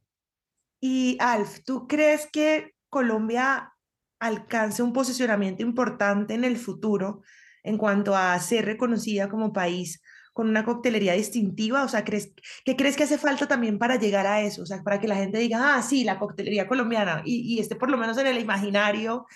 Y 0.80 1.16
Alf, 1.18 1.60
¿tú 1.64 1.88
crees 1.88 2.28
que 2.30 2.74
Colombia 2.90 3.72
alcance 4.20 4.82
un 4.82 4.92
posicionamiento 4.92 5.62
importante 5.62 6.34
en 6.34 6.44
el 6.44 6.56
futro 6.58 7.22
en 7.64 7.79
cuanto 7.79 8.14
a 8.14 8.38
ser 8.38 8.66
reconocida 8.66 9.29
como 9.29 9.53
país 9.53 10.00
con 10.33 10.48
una 10.48 10.64
coctelería 10.64 11.14
distintiva? 11.14 11.83
O 11.83 11.88
sea, 11.88 12.05
¿crees, 12.05 12.33
¿qué 12.64 12.77
crees 12.77 12.96
que 12.96 13.05
hace 13.05 13.18
falta 13.18 13.48
también 13.48 13.79
para 13.79 13.96
llegar 13.96 14.27
a 14.27 14.42
eso? 14.42 14.62
O 14.62 14.66
sea, 14.66 14.83
para 14.83 15.00
que 15.00 15.09
la 15.09 15.16
gente 15.16 15.38
diga, 15.38 15.77
ah, 15.77 15.83
sí, 15.83 16.05
la 16.05 16.18
coctelería 16.18 16.68
colombiana 16.68 17.22
y, 17.24 17.59
esté 17.59 17.74
por 17.74 17.90
lo 17.90 17.96
menos 17.96 18.16
en 18.18 18.27
el 18.27 18.38
imaginario 18.38 19.27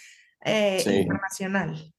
eh, 0.45 0.83
internacional. 0.87 1.93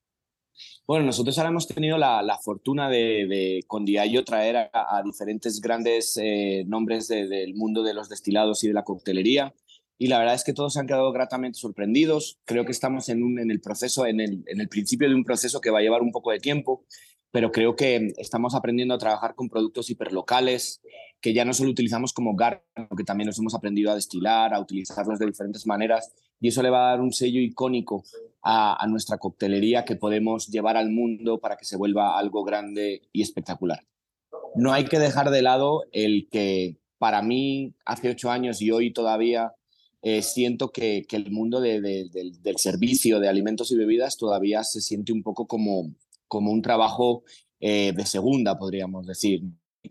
Bueno, 0.86 1.06
nosotros 1.06 1.38
ahora 1.38 1.50
hemos 1.50 1.68
tenido 1.68 1.98
la, 1.98 2.40
fortuna 2.44 2.90
de, 2.90 3.64
con 3.68 3.86
Diallo 3.86 4.24
traer 4.24 4.70
a, 4.74 5.02
diferentes 5.04 5.62
grandes 5.62 6.18
eh, 6.22 6.64
nombres 6.68 7.08
del 7.08 7.54
mundo 7.56 7.84
de 7.84 7.94
los 7.94 8.10
destilados 8.10 8.64
y 8.64 8.68
de 8.68 8.74
la 8.74 8.84
coctelería 8.84 9.54
y 10.02 10.08
la 10.08 10.18
verdad 10.18 10.34
es 10.34 10.46
que 10.46 10.54
todos 10.54 10.74
se 10.74 10.80
han 10.80 10.88
quedado 10.88 11.12
gratamente 11.12 11.60
sorprendidos. 11.60 12.40
Creo 12.46 12.64
que 12.64 12.72
estamos 12.72 13.10
en, 13.10 13.22
un, 13.22 13.38
en 13.38 13.52
el 13.52 13.60
proceso, 13.60 14.06
en 14.06 14.22
el, 14.22 14.44
en 14.48 14.62
el 14.62 14.70
principio 14.70 15.10
de 15.10 15.14
un 15.14 15.26
proceso 15.26 15.60
que 15.60 15.70
va 15.70 15.80
a 15.80 15.82
llevar 15.82 16.02
un 16.02 16.14
poco 16.14 16.32
de 16.32 16.40
tiempo, 16.40 16.86
pero 17.32 17.52
creo 17.52 17.76
que 17.76 18.14
estamos 18.18 18.56
aprendiendo 18.56 18.94
a 18.94 18.98
trabajar 18.98 19.36
con 19.36 19.50
productos 19.50 19.90
hiperlocales 19.90 20.82
que 21.20 21.34
ya 21.34 21.44
no 21.44 21.54
solo 21.54 21.72
utilizamos 21.72 22.14
como 22.14 22.34
GAR, 22.34 22.64
que 22.96 23.04
también 23.04 23.28
nos 23.28 23.38
hemos 23.40 23.54
aprendido 23.54 23.92
a 23.92 23.96
destilar, 23.96 24.54
a 24.54 24.60
utilizarlos 24.62 25.20
de 25.20 25.26
diferentes 25.26 25.68
maneras 25.68 26.14
y 26.40 26.48
eso 26.48 26.64
le 26.64 26.70
va 26.70 26.88
a 26.88 26.92
dar 26.92 27.02
un 27.02 27.12
sello 27.12 27.42
icónico 27.42 28.06
a, 28.42 28.82
a 28.82 28.88
nuestra 28.88 29.18
coctelería 29.18 29.84
que 29.84 29.98
podemos 29.98 30.48
llevar 30.48 30.78
al 30.78 30.92
mundo 30.92 31.42
para 31.42 31.58
que 31.58 31.66
se 31.66 31.76
vuelva 31.76 32.18
algo 32.18 32.46
grande 32.46 33.02
y 33.12 33.22
espectacular. 33.22 33.86
No 34.56 34.72
hay 34.72 34.86
que 34.86 34.98
dejar 34.98 35.30
de 35.30 35.42
lado 35.42 35.84
el 35.92 36.30
que 36.32 36.78
para 36.98 37.22
mí 37.22 37.76
hace 37.86 38.10
ocho 38.10 38.32
años 38.32 38.62
y 38.62 38.72
hoy 38.72 38.94
todavía 38.94 39.54
eh, 40.02 40.22
siento 40.22 40.72
que, 40.72 41.06
el 41.12 41.32
mundo 41.32 41.60
del 41.60 42.58
servicio 42.58 43.20
de 43.20 43.28
alimentos 43.28 43.72
y 43.72 43.76
bebidas 43.76 44.18
todavía 44.18 44.64
se 44.64 44.82
siente 44.82 45.12
un 45.12 45.24
poco 45.24 45.46
como, 45.46 45.94
como 46.28 46.52
un 46.52 46.62
trabajo 46.62 47.24
eh, 47.60 47.92
de 47.94 48.06
segunda, 48.06 48.58
podríamos 48.58 49.06
decir. 49.06 49.42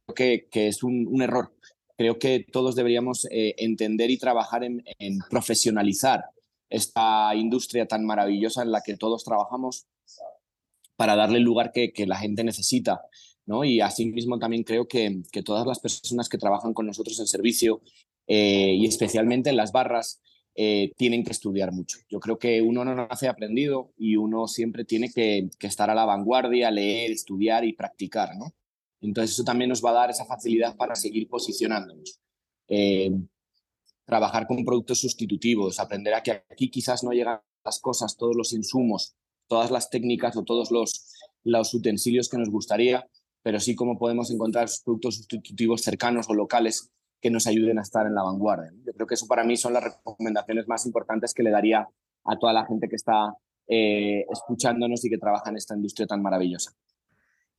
Creo 0.06 0.40
que, 0.50 0.68
es 0.68 0.82
un, 0.82 1.20
error. 1.20 1.52
Creo 1.96 2.18
que 2.18 2.46
todos 2.50 2.74
deberíamos 2.74 3.26
eh, 3.30 3.54
entender 3.58 4.10
y 4.10 4.18
trabajar 4.18 4.64
en, 4.64 4.82
profesionalizar 5.28 6.24
esta 6.70 7.34
industria 7.34 7.86
tan 7.86 8.04
maravillosa 8.04 8.62
en 8.62 8.72
la 8.72 8.82
que 8.82 8.96
todos 8.96 9.24
trabajamos 9.24 9.86
para 10.96 11.16
darle 11.16 11.38
el 11.38 11.44
lugar 11.44 11.72
que, 11.72 11.92
la 12.06 12.16
gente 12.16 12.44
necesita. 12.44 13.02
¿no? 13.44 13.64
Y 13.64 13.80
asimismo 13.80 14.38
también 14.38 14.62
creo 14.62 14.88
que, 14.88 15.22
que, 15.30 15.42
todas 15.42 15.66
las 15.66 15.80
personas 15.80 16.28
que 16.28 16.38
trabajan 16.38 16.72
con 16.72 16.86
nosotros 16.86 17.18
en 17.20 17.26
servicio 17.26 17.82
eh, 18.28 18.74
y 18.74 18.86
especialmente 18.86 19.50
en 19.50 19.56
las 19.56 19.72
barras 19.72 20.20
eh, 20.54 20.92
tienen 20.96 21.24
que 21.24 21.32
estudiar 21.32 21.72
mucho. 21.72 21.98
Yo 22.10 22.20
creo 22.20 22.38
que 22.38 22.60
uno 22.60 22.84
no 22.84 22.94
nace 22.94 23.26
aprendido 23.26 23.92
y 23.96 24.16
uno 24.16 24.46
siempre 24.46 24.84
tiene 24.84 25.10
que, 25.10 25.48
estar 25.60 25.88
a 25.88 25.94
la 25.94 26.04
vanguardia, 26.04 26.70
leer, 26.70 27.10
estudiar 27.10 27.64
y 27.64 27.72
practicar, 27.72 28.36
¿no? 28.36 28.54
Entonces 29.00 29.32
eso 29.32 29.44
también 29.44 29.70
nos 29.70 29.82
va 29.82 29.90
a 29.90 29.94
dar 29.94 30.10
esa 30.10 30.26
facilidad 30.26 30.76
para 30.76 30.94
seguir 30.94 31.28
posicionándonos. 31.28 32.20
Eh, 32.68 33.10
trabajar 34.04 34.46
con 34.46 34.64
productos 34.64 35.00
sustitutivos, 35.00 35.78
aprender 35.78 36.14
a 36.14 36.22
que 36.22 36.42
aquí 36.50 36.70
quizás 36.70 37.04
no 37.04 37.12
llegan 37.12 37.40
las 37.64 37.80
cosas, 37.80 38.16
todos 38.16 38.36
los 38.36 38.52
insumos, 38.52 39.14
todas 39.46 39.70
las 39.70 39.90
técnicas 39.90 40.36
o 40.36 40.44
todos 40.44 40.70
los, 40.70 41.14
los 41.44 41.72
utensilios 41.72 42.28
que 42.28 42.38
nos 42.38 42.50
gustaría, 42.50 43.08
pero 43.42 43.60
sí 43.60 43.74
cómo 43.74 43.98
podemos 43.98 44.30
encontrar 44.30 44.68
productos 44.84 45.16
sustitutivos 45.16 45.82
cercanos 45.82 46.28
o 46.28 46.34
locales 46.34 46.90
que 47.20 47.30
nos 47.30 47.46
ayuden 47.46 47.78
a 47.78 47.82
estar 47.82 48.06
en 48.06 48.14
la 48.14 48.22
vanguardia. 48.22 48.72
Yo 48.84 48.92
creo 48.92 49.06
que 49.06 49.14
eso 49.14 49.26
para 49.26 49.44
mí 49.44 49.56
son 49.56 49.72
las 49.72 49.84
recomendaciones 49.84 50.68
más 50.68 50.86
importantes 50.86 51.34
que 51.34 51.42
le 51.42 51.50
daría 51.50 51.88
a 52.24 52.38
toda 52.38 52.52
la 52.52 52.66
gente 52.66 52.88
que 52.88 52.96
está 52.96 53.34
eh, 53.66 54.24
escuchándonos 54.30 55.04
y 55.04 55.10
que 55.10 55.18
trabaja 55.18 55.50
en 55.50 55.56
esta 55.56 55.74
industria 55.74 56.06
tan 56.06 56.22
maravillosa. 56.22 56.72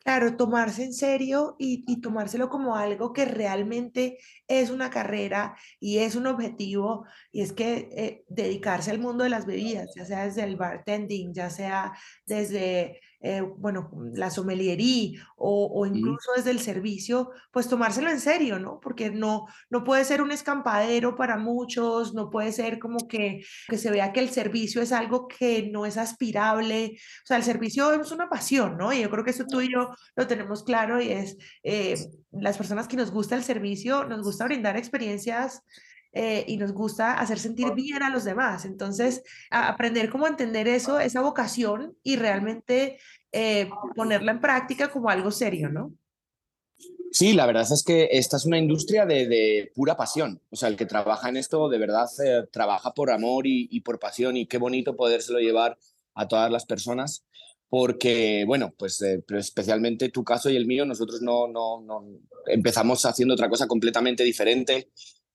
Claro, 0.01 0.37
tomarse 0.37 0.85
en 0.85 0.93
serio 0.93 1.57
y, 1.59 1.99
tomárselo 2.01 2.49
como 2.49 2.77
algo 2.77 3.11
que 3.11 3.25
realmente 3.25 4.17
es 4.47 4.69
una 4.69 4.89
carrera 4.89 5.57
y 5.79 5.97
es 5.97 6.15
un 6.15 6.25
objetivo, 6.25 7.05
y 7.33 7.41
es 7.41 7.51
que 7.51 7.89
eh, 7.91 8.23
dedicarse 8.29 8.91
al 8.91 8.99
mundo 8.99 9.25
de 9.25 9.29
las 9.29 9.45
bebidas, 9.45 9.91
ya 9.95 10.05
sea 10.05 10.23
desde 10.23 10.43
el 10.43 10.55
bartending, 10.55 11.33
ya 11.33 11.49
sea 11.49 11.91
desde 12.25 13.01
eh, 13.21 13.41
bueno, 13.41 13.91
la 14.13 14.29
sommeliería 14.29 15.21
o, 15.35 15.85
incluso 15.85 16.31
desde 16.35 16.51
el 16.51 16.59
servicio, 16.59 17.31
pues 17.51 17.67
tomárselo 17.67 18.09
en 18.09 18.19
serio, 18.19 18.59
¿no? 18.59 18.79
Porque 18.79 19.09
no, 19.09 19.45
no 19.69 19.83
puede 19.83 20.05
ser 20.05 20.21
un 20.21 20.31
escampadero 20.31 21.15
para 21.15 21.37
muchos, 21.37 22.13
no 22.13 22.29
puede 22.29 22.51
ser 22.51 22.79
como 22.79 23.07
que, 23.07 23.43
que 23.67 23.77
se 23.77 23.91
vea 23.91 24.13
que 24.13 24.21
el 24.21 24.29
servicio 24.29 24.81
es 24.81 24.91
algo 24.91 25.27
que 25.27 25.69
no 25.71 25.85
es 25.85 25.97
aspirable, 25.97 26.97
o 27.23 27.25
sea, 27.25 27.37
el 27.37 27.43
servicio 27.43 27.91
es 27.93 28.11
una 28.11 28.29
pasión, 28.29 28.77
¿no? 28.77 28.93
Y 28.93 29.01
yo 29.01 29.09
creo 29.09 29.23
que 29.23 29.31
eso 29.31 29.45
tú 29.45 29.61
y 29.61 29.71
yo 29.71 29.89
lo 30.15 30.27
tenemos 30.27 30.63
claro 30.63 31.01
y 31.01 31.09
es, 31.09 31.37
eh, 31.63 31.95
las 32.31 32.57
personas 32.57 32.87
que 32.87 32.97
nos 32.97 33.11
gusta 33.11 33.35
el 33.35 33.43
servicio, 33.43 34.05
nos 34.05 34.23
gusta 34.23 34.45
brindar 34.45 34.77
experiencias 34.77 35.63
eh, 36.11 36.43
y 36.47 36.57
nos 36.57 36.71
gusta 36.71 37.13
hacer 37.19 37.37
sentir 37.37 37.71
bien 37.73 38.01
a 38.01 38.09
los 38.09 38.23
demás. 38.23 38.65
Entonces, 38.65 39.21
aprender 39.51 40.09
cómo 40.09 40.27
entender 40.27 40.67
eso, 40.67 40.99
esa 40.99 41.21
vocación 41.21 41.95
y 42.01 42.15
realmente 42.15 42.97
eh, 43.31 43.69
ponerla 43.95 44.31
en 44.31 44.41
práctica 44.41 44.89
como 44.89 45.09
algo 45.09 45.29
serio, 45.29 45.69
¿no? 45.69 45.93
Sí, 47.11 47.33
la 47.33 47.45
verdad 47.45 47.67
es 47.71 47.83
que 47.83 48.09
esta 48.11 48.37
es 48.37 48.45
una 48.45 48.57
industria 48.57 49.05
de, 49.05 49.71
pura 49.75 49.95
pasión. 49.97 50.41
O 50.49 50.55
sea, 50.55 50.69
el 50.69 50.77
que 50.77 50.85
trabaja 50.85 51.29
en 51.29 51.37
esto 51.37 51.69
de 51.69 51.77
verdad 51.77 52.07
eh, 52.23 52.47
trabaja 52.51 52.93
por 52.93 53.11
amor 53.11 53.45
y, 53.45 53.79
por 53.81 53.99
pasión 53.99 54.37
y 54.37 54.47
qué 54.47 54.57
bonito 54.57 54.95
podérselo 54.95 55.39
llevar 55.39 55.77
a 56.15 56.27
todas 56.27 56.51
las 56.51 56.65
personas 56.65 57.23
porque, 57.67 58.45
bueno, 58.47 58.73
pues 58.75 58.99
especialmente 59.01 60.09
tu 60.09 60.23
caso 60.23 60.49
y 60.49 60.55
el 60.55 60.65
mío, 60.65 60.85
nosotros 60.85 61.21
no, 61.21 61.47
no, 61.47 61.81
no, 61.81 62.03
empezamos 62.47 63.05
haciendo 63.05 63.35
otra 63.35 63.47
cosa 63.47 63.67
completamente 63.67 64.23
diferente 64.23 64.89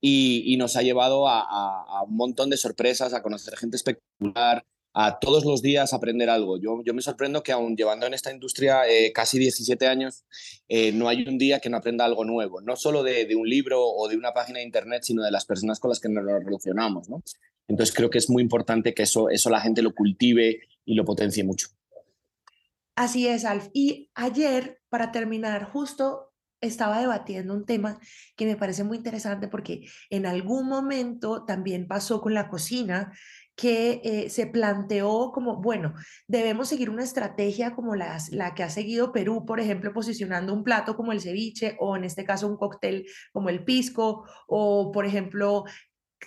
y, 0.07 0.57
nos 0.59 0.77
ha 0.77 0.83
llevado 0.83 1.27
a, 1.27 2.03
un 2.07 2.17
montón 2.17 2.51
de 2.51 2.59
sorpresas, 2.59 3.15
a 3.15 3.23
conocer 3.23 3.57
gente 3.57 3.77
espectacular, 3.77 4.67
a 4.93 5.19
todos 5.19 5.47
los 5.47 5.63
días 5.63 5.95
aprender 5.95 6.29
algo. 6.29 6.59
Yo, 6.59 6.83
yo 6.85 6.93
me 6.93 7.01
sorprendo 7.01 7.43
que 7.43 7.53
aún 7.53 7.75
llevando 7.75 8.07
en 8.07 8.13
esta 8.13 8.31
industria 8.31 8.87
eh, 8.87 9.13
casi 9.13 9.39
17 9.39 9.87
años, 9.87 10.25
eh, 10.69 10.93
no 10.93 11.09
hay 11.09 11.27
un 11.27 11.39
día 11.39 11.59
que 11.59 11.71
no 11.71 11.79
aprenda 11.79 12.05
algo 12.05 12.27
nuevo, 12.27 12.61
no 12.61 12.77
solo 12.77 13.03
de, 13.03 13.35
un 13.35 13.49
libro 13.49 13.83
o 13.83 14.07
de 14.07 14.17
una 14.19 14.35
página 14.35 14.59
de 14.59 14.67
internet, 14.67 15.05
sino 15.05 15.23
de 15.23 15.31
las 15.31 15.47
personas 15.47 15.81
con 15.81 15.89
las 15.89 16.01
que 16.01 16.11
nos 16.11 16.23
relacionamos. 16.23 17.09
¿no? 17.09 17.23
Entonces 17.67 17.95
creo 17.95 18.11
que 18.11 18.19
es 18.19 18.29
muy 18.29 18.43
importante 18.43 18.93
que 18.93 19.05
eso, 19.05 19.31
eso 19.31 19.49
la 19.49 19.63
gente 19.63 19.81
lo 19.81 19.95
cultive 19.95 20.61
y 20.85 20.95
lo 20.95 21.07
potencie 21.07 21.45
mucho. 21.45 21.69
Así 22.95 23.27
es, 23.27 23.47
Alf. 23.47 23.71
Y 23.73 24.11
ayer, 24.15 24.83
para 24.91 25.13
terminar, 25.13 25.65
justo 25.65 26.34
estaba 26.67 27.01
debatiendo 27.01 27.55
un 27.55 27.65
tema 27.65 27.99
que 28.37 28.47
me 28.47 28.57
parece 28.57 28.85
muy 28.85 28.99
interesante 28.99 29.49
porque 29.49 29.89
en 30.11 30.27
algún 30.27 30.69
momento 30.69 31.45
también 31.45 31.87
pasó 31.87 32.21
con 32.21 32.35
la 32.35 32.49
cocina 32.49 33.13
que 33.57 34.01
eh, 34.03 34.31
se 34.31 34.47
planteó 34.47 35.31
como, 35.33 35.61
bueno, 35.61 35.95
debemos 36.27 36.69
seguir 36.69 36.91
una 36.91 37.05
estrategia 37.05 37.75
como 37.75 37.95
las, 37.95 38.31
la 38.31 38.55
que 38.55 38.65
ha 38.65 38.71
seguido 38.71 39.13
Perú, 39.13 39.45
por 39.47 39.61
ejemplo, 39.61 39.93
posicionando 39.93 40.53
un 40.53 40.65
plato 40.65 40.97
como 40.97 41.13
el 41.13 41.21
ceviche 41.21 41.77
o 41.79 41.97
en 41.97 42.05
este 42.05 42.25
caso 42.25 42.49
un 42.49 42.57
cóctel 42.57 43.07
como 43.33 43.49
el 43.51 43.65
pisco 43.65 44.29
o, 44.49 44.91
por 44.91 45.07
ejemplo, 45.07 45.65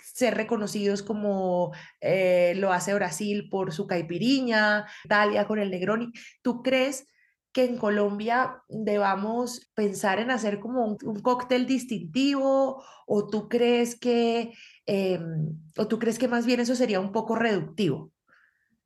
ser 0.02 0.34
reconocidos 0.36 1.02
como 1.02 1.72
eh, 2.00 2.54
lo 2.56 2.72
hace 2.72 2.94
Brasil 2.94 3.48
por 3.50 3.72
su 3.72 3.86
caipiriña, 3.86 4.86
Italia 5.04 5.46
con 5.46 5.58
el 5.58 5.70
Negroni. 5.70 6.12
¿Tú 6.40 6.62
crees 6.62 7.06
que 7.52 7.64
en 7.64 7.78
Colombia 7.78 8.62
debamos 8.68 9.70
pensar 9.74 10.20
en 10.20 10.30
hacer 10.30 10.60
como 10.60 10.96
un, 11.02 11.20
cóctel 11.20 11.66
distintivo 11.66 12.82
o 13.06 13.26
tú 13.26 13.48
crees 13.48 13.98
que 13.98 14.52
em, 14.86 15.58
o 15.76 15.86
tú 15.88 15.98
crees 15.98 16.18
que 16.18 16.28
más 16.28 16.46
bien 16.46 16.60
eso 16.60 16.74
sería 16.74 17.00
un 17.00 17.12
poco 17.12 17.34
reductivo? 17.34 18.12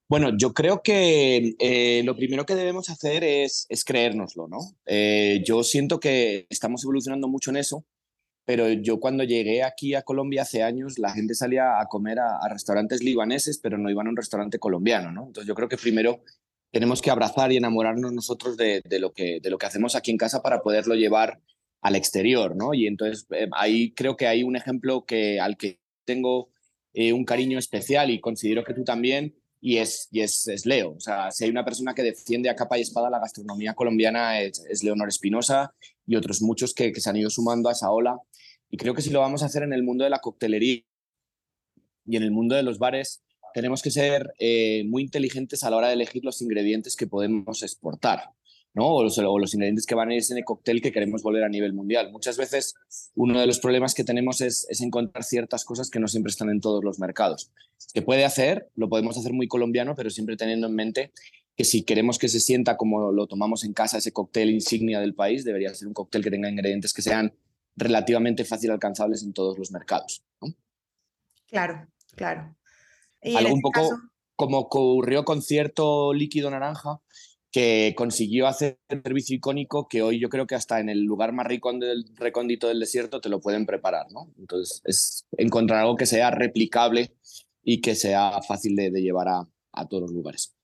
Bueno, 0.09 0.37
yo 0.37 0.53
creo 0.53 0.83
que 0.83 1.55
eh, 1.59 2.03
lo 2.05 2.15
primero 2.15 2.45
que 2.45 2.55
debemos 2.55 2.91
hacer 2.91 3.25
es, 3.25 3.67
es 3.69 3.85
creérnoslo, 3.85 4.47
¿no? 4.47 4.59
Eh, 4.85 5.43
yo 5.47 5.63
siento 5.63 6.01
que 6.01 6.47
estamos 6.51 6.85
evolucionando 6.85 7.29
mucho 7.29 7.51
en 7.51 7.57
eso 7.57 7.85
pero 8.45 8.69
yo 8.71 8.99
cuando 8.99 9.23
llegué 9.23 9.63
aquí 9.63 9.95
a 9.95 10.03
Colombia 10.03 10.43
hace 10.43 10.63
años, 10.63 10.99
la 10.99 11.13
gente 11.13 11.35
salía 11.35 11.81
a 11.81 11.87
comer 11.87 12.19
a, 12.19 12.49
restaurantes 12.49 13.03
libaneses, 13.03 13.59
pero 13.59 13.79
no 13.79 13.89
iban 13.89 14.09
a 14.09 14.11
un 14.11 14.17
restaurante 14.17 14.59
colombiano, 14.59 15.13
¿no? 15.13 15.27
Entonces 15.27 15.47
yo 15.47 15.55
creo 15.55 15.69
que 15.69 15.77
primero 15.77 16.23
tenemos 16.73 17.03
que 17.03 17.11
abrazar 17.11 17.53
y 17.53 17.59
enamorarnos 17.59 18.13
nosotros 18.13 18.57
de, 18.57 18.83
lo, 18.99 19.13
que, 19.13 19.41
de 19.41 19.51
lo 19.51 19.59
que 19.59 19.67
hacemos 19.67 19.95
aquí 19.95 20.11
en 20.11 20.17
casa 20.17 20.43
para 20.43 20.63
poderlo 20.63 20.95
llevar 20.95 21.39
al 21.83 21.97
exterior, 21.97 22.57
¿no? 22.57 22.73
Y 22.73 22.87
entonces 22.87 23.27
eh, 23.31 23.49
ahí 23.53 23.93
creo 23.93 24.17
que 24.17 24.27
hay 24.27 24.43
un 24.43 24.57
ejemplo 24.57 25.05
que, 25.05 25.39
al 25.39 25.59
que 25.59 25.81
tengo 26.05 26.51
eh, 26.95 27.13
un 27.13 27.25
cariño 27.25 27.59
especial 27.59 28.11
y 28.11 28.21
considero 28.21 28.65
que 28.65 28.73
tú 28.73 28.85
también, 28.85 29.35
y 29.61 29.77
es, 29.77 30.09
y 30.11 30.21
es, 30.21 30.49
es, 30.49 30.65
Leo. 30.65 30.93
O 30.93 31.01
sea, 31.01 31.31
si 31.31 31.45
hay 31.45 31.51
una 31.51 31.65
persona 31.65 31.95
que 31.95 32.03
defiende 32.03 32.49
a 32.49 32.57
capa 32.57 32.79
y 32.79 32.83
espada 32.83 33.11
la 33.11 33.19
gastronomía 33.19 33.75
colombiana 33.75 34.41
es, 34.41 34.65
es 34.69 34.83
Leonor 34.83 35.09
Espinosa 35.09 35.75
y 36.07 36.17
otros 36.17 36.41
muchos 36.41 36.73
que, 36.73 36.91
que, 36.91 37.01
se 37.01 37.11
han 37.11 37.17
ido 37.17 37.29
sumando 37.29 37.69
a 37.69 37.73
esa 37.73 37.91
ola. 37.91 38.17
Y 38.71 38.79
creo 38.79 38.95
que 38.95 39.03
si 39.03 39.11
lo 39.11 39.21
vamos 39.21 39.43
a 39.43 39.47
hacer 39.47 39.63
en 39.63 39.75
el 39.75 39.83
mundo 39.83 40.05
de 40.05 40.11
la 40.11 40.21
coctelería 40.21 40.83
y 42.07 42.17
en 42.17 42.23
el 42.23 42.31
mundo 42.31 42.57
de 42.57 42.63
los 42.63 42.79
bares, 42.79 43.23
tenemos 43.55 43.83
que 43.83 43.91
ser 43.91 44.33
eh, 44.39 44.85
muy 44.87 45.03
inteligentes 45.03 45.65
a 45.65 45.71
la 45.71 45.77
hora 45.77 45.89
de 45.89 45.95
elegir 45.95 46.25
los 46.25 46.41
ingredientes 46.43 46.97
que 46.97 47.07
podemos 47.07 47.63
exportar. 47.63 48.31
O 48.75 49.03
los, 49.03 49.55
ingredientes 49.55 49.85
que 49.85 49.95
van 49.95 50.09
a 50.09 50.15
ir 50.15 50.23
en 50.31 50.39
el 50.39 50.45
cóctel 50.45 50.81
que 50.81 50.93
queremos 50.93 51.23
volver 51.23 51.45
a 51.45 51.49
nivel 51.51 51.75
mundial. 51.75 52.11
Muchas 52.11 52.39
veces 52.39 52.75
uno 53.15 53.39
de 53.39 53.47
los 53.47 53.59
problemas 53.59 53.93
que 53.93 54.03
tenemos 54.03 54.41
es, 54.41 54.67
es, 54.71 54.81
encontrar 54.81 55.25
ciertas 55.25 55.67
cosas 55.67 55.91
que 55.91 56.01
no 56.01 56.09
siempre 56.09 56.31
están 56.31 56.49
en 56.49 56.61
todos 56.61 56.83
los 56.83 56.99
mercados. 56.99 57.51
Se 57.77 58.01
puede 58.01 58.25
hacer, 58.25 58.71
lo 58.75 58.89
podemos 58.89 59.19
hacer 59.19 59.35
muy 59.35 59.47
colombiano, 59.47 59.95
pero 59.95 60.09
siempre 60.09 60.39
teniendo 60.39 60.69
en 60.69 60.75
mente 60.75 61.13
que 61.55 61.65
si 61.65 61.83
queremos 61.83 62.19
que 62.19 62.29
se 62.29 62.41
sienta 62.41 62.79
como 62.79 63.13
lo 63.13 63.27
tomamos 63.27 63.65
en 63.65 63.75
casa, 63.75 63.99
ese 63.99 64.13
cóctel 64.13 64.51
insignia 64.51 65.01
del 65.01 65.15
país, 65.15 65.45
debería 65.45 65.75
ser 65.75 65.89
un 65.89 65.95
cóctel 65.95 66.23
que 66.23 66.31
tenga 66.31 66.49
ingredientes 66.49 66.95
que 66.95 67.03
sean 67.03 67.35
relativamente 67.77 68.45
fácil 68.45 68.71
alcanzables 68.71 69.23
en 69.23 69.35
todos 69.35 69.59
los 69.59 69.71
mercados. 69.71 70.23
Claro, 71.47 71.87
claro. 72.17 72.57
Algo 73.23 73.55
un 73.55 73.59
este 73.59 73.61
poco 73.63 74.01
como 74.37 74.59
ocurrió 74.59 75.25
con 75.25 75.43
cierto 75.43 76.13
líquido 76.13 76.51
naranja, 76.51 77.01
que 77.53 77.95
consiguió 77.97 78.47
hacer 78.47 78.81
un 78.91 79.03
servicio 79.03 79.37
icónico 79.37 79.87
que 79.87 80.03
hoy 80.03 80.19
yo 80.19 80.29
creo 80.31 80.47
que 80.47 80.55
hasta 80.55 80.81
en 80.81 80.89
el 80.89 81.05
lugar 81.05 81.33
más 81.33 81.47
rico 81.47 81.73
del 81.73 82.07
recóndito 82.17 82.67
del 82.67 82.81
desierto 82.81 83.21
te 83.21 83.29
lo 83.29 83.41
pueden 83.41 83.67
preparar, 83.67 84.07
¿no? 84.11 84.33
Entonces 84.39 84.81
es 84.85 85.27
encontrar 85.37 85.81
algo 85.81 85.97
que 85.97 86.07
sea 86.07 86.31
replicable 86.31 87.15
y 87.63 87.81
que 87.83 87.95
sea 87.95 88.41
fácil 88.43 88.75
de, 88.75 88.91
llevar 88.91 89.29
a, 89.29 89.49
a, 89.73 89.87
todos 89.87 90.05
los 90.05 90.13
lugares. 90.13 90.57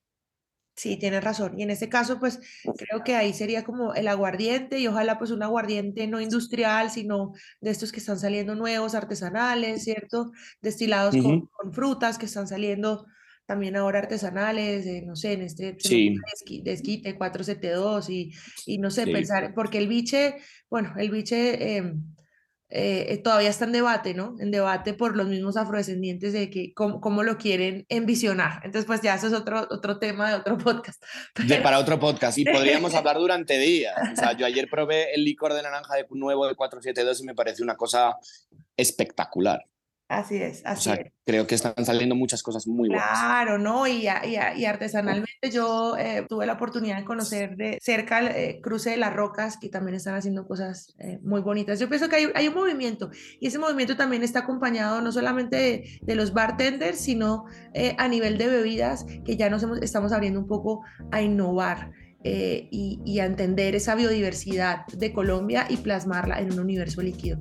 Sí, 0.79 0.97
tienes 0.97 1.25
razón. 1.25 1.59
Y 1.59 1.65
en 1.65 1.71
este 1.71 1.89
caso, 1.89 2.21
pues 2.21 2.39
creo 2.77 3.03
que 3.03 3.17
ahí 3.17 3.33
sería 3.33 3.65
como 3.65 3.95
el 3.95 4.07
aguardiente 4.07 4.79
y 4.79 4.87
ojalá 4.87 5.19
pues 5.19 5.33
un 5.33 5.43
aguardiente 5.43 6.07
no 6.07 6.21
industrial, 6.21 6.89
sino 6.89 7.33
de 7.61 7.71
estos 7.71 7.91
que 7.91 7.99
están 7.99 8.17
saliendo 8.17 8.55
nuevos, 8.55 8.95
artesanales, 8.95 9.83
¿cierto? 9.83 10.31
Destilados 10.63 11.17
con, 11.17 11.47
con 11.47 11.73
frutas 11.73 12.17
que 12.17 12.27
están 12.27 12.47
saliendo 12.47 13.07
también 13.45 13.75
ahora 13.75 13.99
artesanales, 13.99 14.87
no 15.05 15.17
sé, 15.17 15.33
en 15.33 15.43
este 15.43 15.75
sí. 15.81 16.17
desquite 16.63 17.17
472 17.17 18.11
y, 18.11 18.33
y 18.67 18.79
no 18.79 18.93
sé, 18.93 19.05
pensar, 19.07 19.55
porque 19.55 19.79
el 19.79 19.89
biche, 19.89 20.37
bueno, 20.71 20.95
el 20.97 21.11
biche 21.11 21.79
eh, 21.79 21.95
eh, 22.71 23.21
todavía 23.25 23.49
está 23.49 23.65
en 23.65 23.73
debate, 23.73 24.13
¿no? 24.13 24.37
En 24.41 24.51
debate 24.51 24.93
por 24.93 25.17
los 25.17 25.27
mismos 25.27 25.57
afrodescendientes 25.57 26.35
de 26.35 26.51
que 26.51 26.75
cómo, 26.75 27.01
cómo, 27.01 27.23
lo 27.23 27.39
quieren 27.39 27.87
envisionar. 27.89 28.61
Entonces, 28.65 28.85
pues 28.85 29.01
ya 29.01 29.15
eso 29.15 29.29
es 29.29 29.33
otro, 29.33 29.67
otro 29.71 29.99
tema 29.99 30.29
de 30.29 30.35
otro 30.37 30.59
podcast. 30.65 31.03
De, 31.47 31.57
para 31.63 31.79
otro 31.79 31.99
podcast, 31.99 32.37
y 32.37 32.45
podríamos 32.53 32.95
hablar 32.95 33.17
durante 33.17 33.59
días. 33.59 33.97
O 34.13 34.17
sea, 34.17 34.37
yo 34.37 34.45
ayer 34.45 34.69
probé 34.71 35.15
el 35.15 35.25
licor 35.25 35.55
de 35.55 35.63
naranja 35.63 35.95
de 35.97 36.07
nuevo 36.11 36.47
de 36.47 36.55
472 36.55 37.21
y 37.23 37.25
me 37.25 37.35
pareció 37.35 37.65
una 37.65 37.77
cosa 37.77 38.17
espectacular. 38.77 39.65
Así 40.09 40.37
es, 40.37 40.63
así 40.65 40.91
es. 40.91 41.13
Creo 41.27 41.47
que 41.47 41.55
están 41.55 41.85
saliendo 41.85 42.15
muchas 42.15 42.43
cosas 42.43 42.67
muy 42.67 42.89
buenas. 42.89 43.07
Claro, 43.11 43.59
¿no? 43.59 43.87
Y, 43.87 44.09
y, 44.25 44.65
artesanalmente 44.65 45.51
yo 45.53 45.99
eh, 45.99 46.25
tuve 46.27 46.47
la 46.47 46.55
oportunidad 46.55 46.97
de 46.97 47.05
conocer 47.05 47.57
de 47.57 47.79
cerca 47.83 48.21
el 48.21 48.29
eh, 48.29 48.61
Cruce 48.63 48.91
de 48.91 48.97
las 48.97 49.13
Rocas, 49.13 49.59
que 49.61 49.69
también 49.69 49.95
están 49.95 50.15
haciendo 50.15 50.47
cosas 50.47 50.95
eh, 50.99 51.19
muy 51.23 51.43
bonitas. 51.43 51.79
Yo 51.79 51.91
pienso 51.91 52.09
que 52.09 52.17
hay, 52.17 52.29
hay, 52.35 52.49
un 52.49 52.55
movimiento 52.55 53.11
y 53.39 53.49
ese 53.49 53.59
movimiento 53.59 53.99
también 53.99 54.23
está 54.23 54.39
acompañado 54.41 55.03
no 55.03 55.13
solamente 55.13 55.57
de, 55.57 56.01
de 56.01 56.15
los 56.15 56.33
bartenders, 56.33 56.99
sino 56.99 57.45
a 57.99 58.09
nivel 58.09 58.39
de 58.39 58.47
bebidas, 58.47 59.05
que 59.27 59.37
ya 59.37 59.51
nos 59.51 59.63
hemos, 59.63 59.83
estamos 59.83 60.13
abriendo 60.13 60.41
un 60.41 60.47
poco 60.47 60.85
a 61.11 61.21
innovar. 61.21 61.93
y, 62.25 63.01
y 63.05 63.21
a 63.21 63.27
entender 63.27 63.75
esa 63.77 63.95
biodiversidad 63.95 64.87
de 64.87 65.13
Colombia 65.13 65.67
y 65.69 65.77
plasmarla 65.77 66.41
en 66.41 66.53
un 66.53 66.59
universo 66.59 67.01
líquido. 67.01 67.41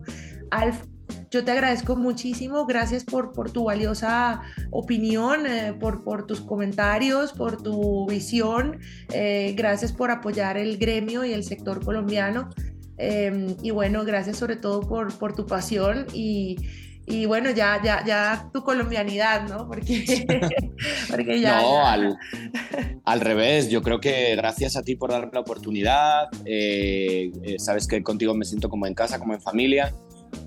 Alf, 0.52 0.84
yo 1.30 1.44
te 1.44 1.52
agradezco 1.52 1.96
muchísimo, 1.96 2.66
gracias 2.66 3.04
por, 3.04 3.34
por 3.34 3.52
tu 3.52 3.66
valiosa 3.66 4.42
opinión, 4.72 5.46
eh, 5.46 5.74
por, 5.74 6.04
por 6.04 6.26
tus 6.26 6.42
comentarios, 6.42 7.34
por 7.34 7.62
tu 7.62 8.08
visión, 8.08 8.80
eh, 9.14 9.54
gracias 9.58 9.92
por 9.92 10.12
apoyar 10.12 10.58
el 10.58 10.78
gremio 10.78 11.26
y 11.26 11.34
el 11.34 11.44
sector 11.44 11.84
colombiano. 11.84 12.50
Em, 12.98 13.56
y 13.62 13.72
bueno, 13.72 14.04
gracias 14.06 14.38
sobre 14.38 14.56
todo 14.56 14.82
por, 14.82 15.16
por 15.20 15.36
tu 15.36 15.46
pasión 15.46 16.08
y, 16.14 16.58
y 17.06 17.26
bueno, 17.26 17.52
ya, 17.52 17.80
ya, 17.84 18.04
ya 18.04 18.50
tu 18.52 18.64
colombianidad, 18.64 19.48
¿no? 19.48 19.68
Porque, 19.68 20.26
porque 21.10 21.40
ya... 21.40 21.62
No, 21.62 21.86
Al, 21.86 22.18
al, 23.06 23.20
revés, 23.22 23.70
yo 23.70 23.84
creo 23.84 24.00
que 24.00 24.36
gracias 24.36 24.76
a 24.76 24.82
ti 24.82 24.96
por 24.96 25.12
darme 25.12 25.30
la 25.34 25.42
oportunidad, 25.42 26.28
eh, 26.46 27.32
sabes 27.60 27.88
que 27.88 28.02
contigo 28.02 28.34
me 28.34 28.46
siento 28.46 28.68
como 28.68 28.88
en 28.88 28.94
casa, 28.94 29.20
como 29.20 29.34
en 29.34 29.42
familia, 29.42 29.94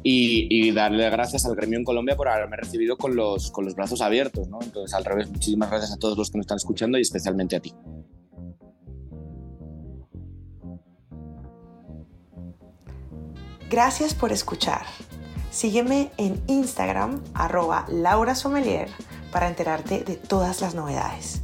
y, 0.02 0.70
darle 0.72 1.08
gracias 1.10 1.44
al 1.44 1.54
gremio 1.54 1.78
en 1.78 1.84
Colombia 1.84 2.16
por 2.16 2.28
haberme 2.28 2.56
recibido 2.56 2.96
con 2.96 3.16
los, 3.16 3.50
con 3.50 3.64
los 3.64 3.74
brazos 3.74 4.00
abiertos. 4.00 4.48
Entonces, 4.62 4.94
al 4.94 5.04
revés, 5.04 5.30
muchísimas 5.30 5.70
gracias 5.70 5.92
a 5.92 5.96
todos 5.96 6.16
los 6.16 6.30
que 6.30 6.38
nos 6.38 6.44
están 6.44 6.56
escuchando 6.56 6.98
y 6.98 7.02
especialmente 7.02 7.56
a 7.56 7.60
ti. 7.60 7.74
Gracias 13.68 14.14
por 14.14 14.32
escuchar. 14.32 14.82
Sígueme 15.50 16.10
en 16.16 16.42
Instagram, 16.48 17.22
arroba 17.34 17.86
Laura 17.88 18.34
Sommelier, 18.34 18.88
para 19.32 19.48
enterarte 19.48 20.02
de 20.02 20.16
todas 20.16 20.60
las 20.60 20.74
novedades. 20.74 21.42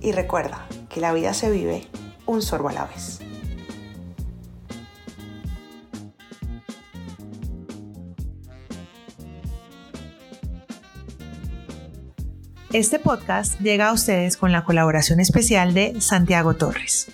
Y 0.00 0.12
recuerda 0.12 0.66
que 0.88 1.00
la 1.00 1.12
vida 1.12 1.34
se 1.34 1.50
vive 1.50 1.86
un 2.26 2.42
sorbo 2.42 2.68
a 2.68 2.72
la 2.72 2.86
vez. 2.86 3.20
Este 12.74 12.98
podcast 12.98 13.58
llega 13.62 13.88
a 13.88 13.92
ustedes 13.94 14.36
con 14.36 14.52
la 14.52 14.62
colaboración 14.62 15.20
especial 15.20 15.72
de 15.72 15.98
Santiago 16.02 16.52
Torres. 16.52 17.10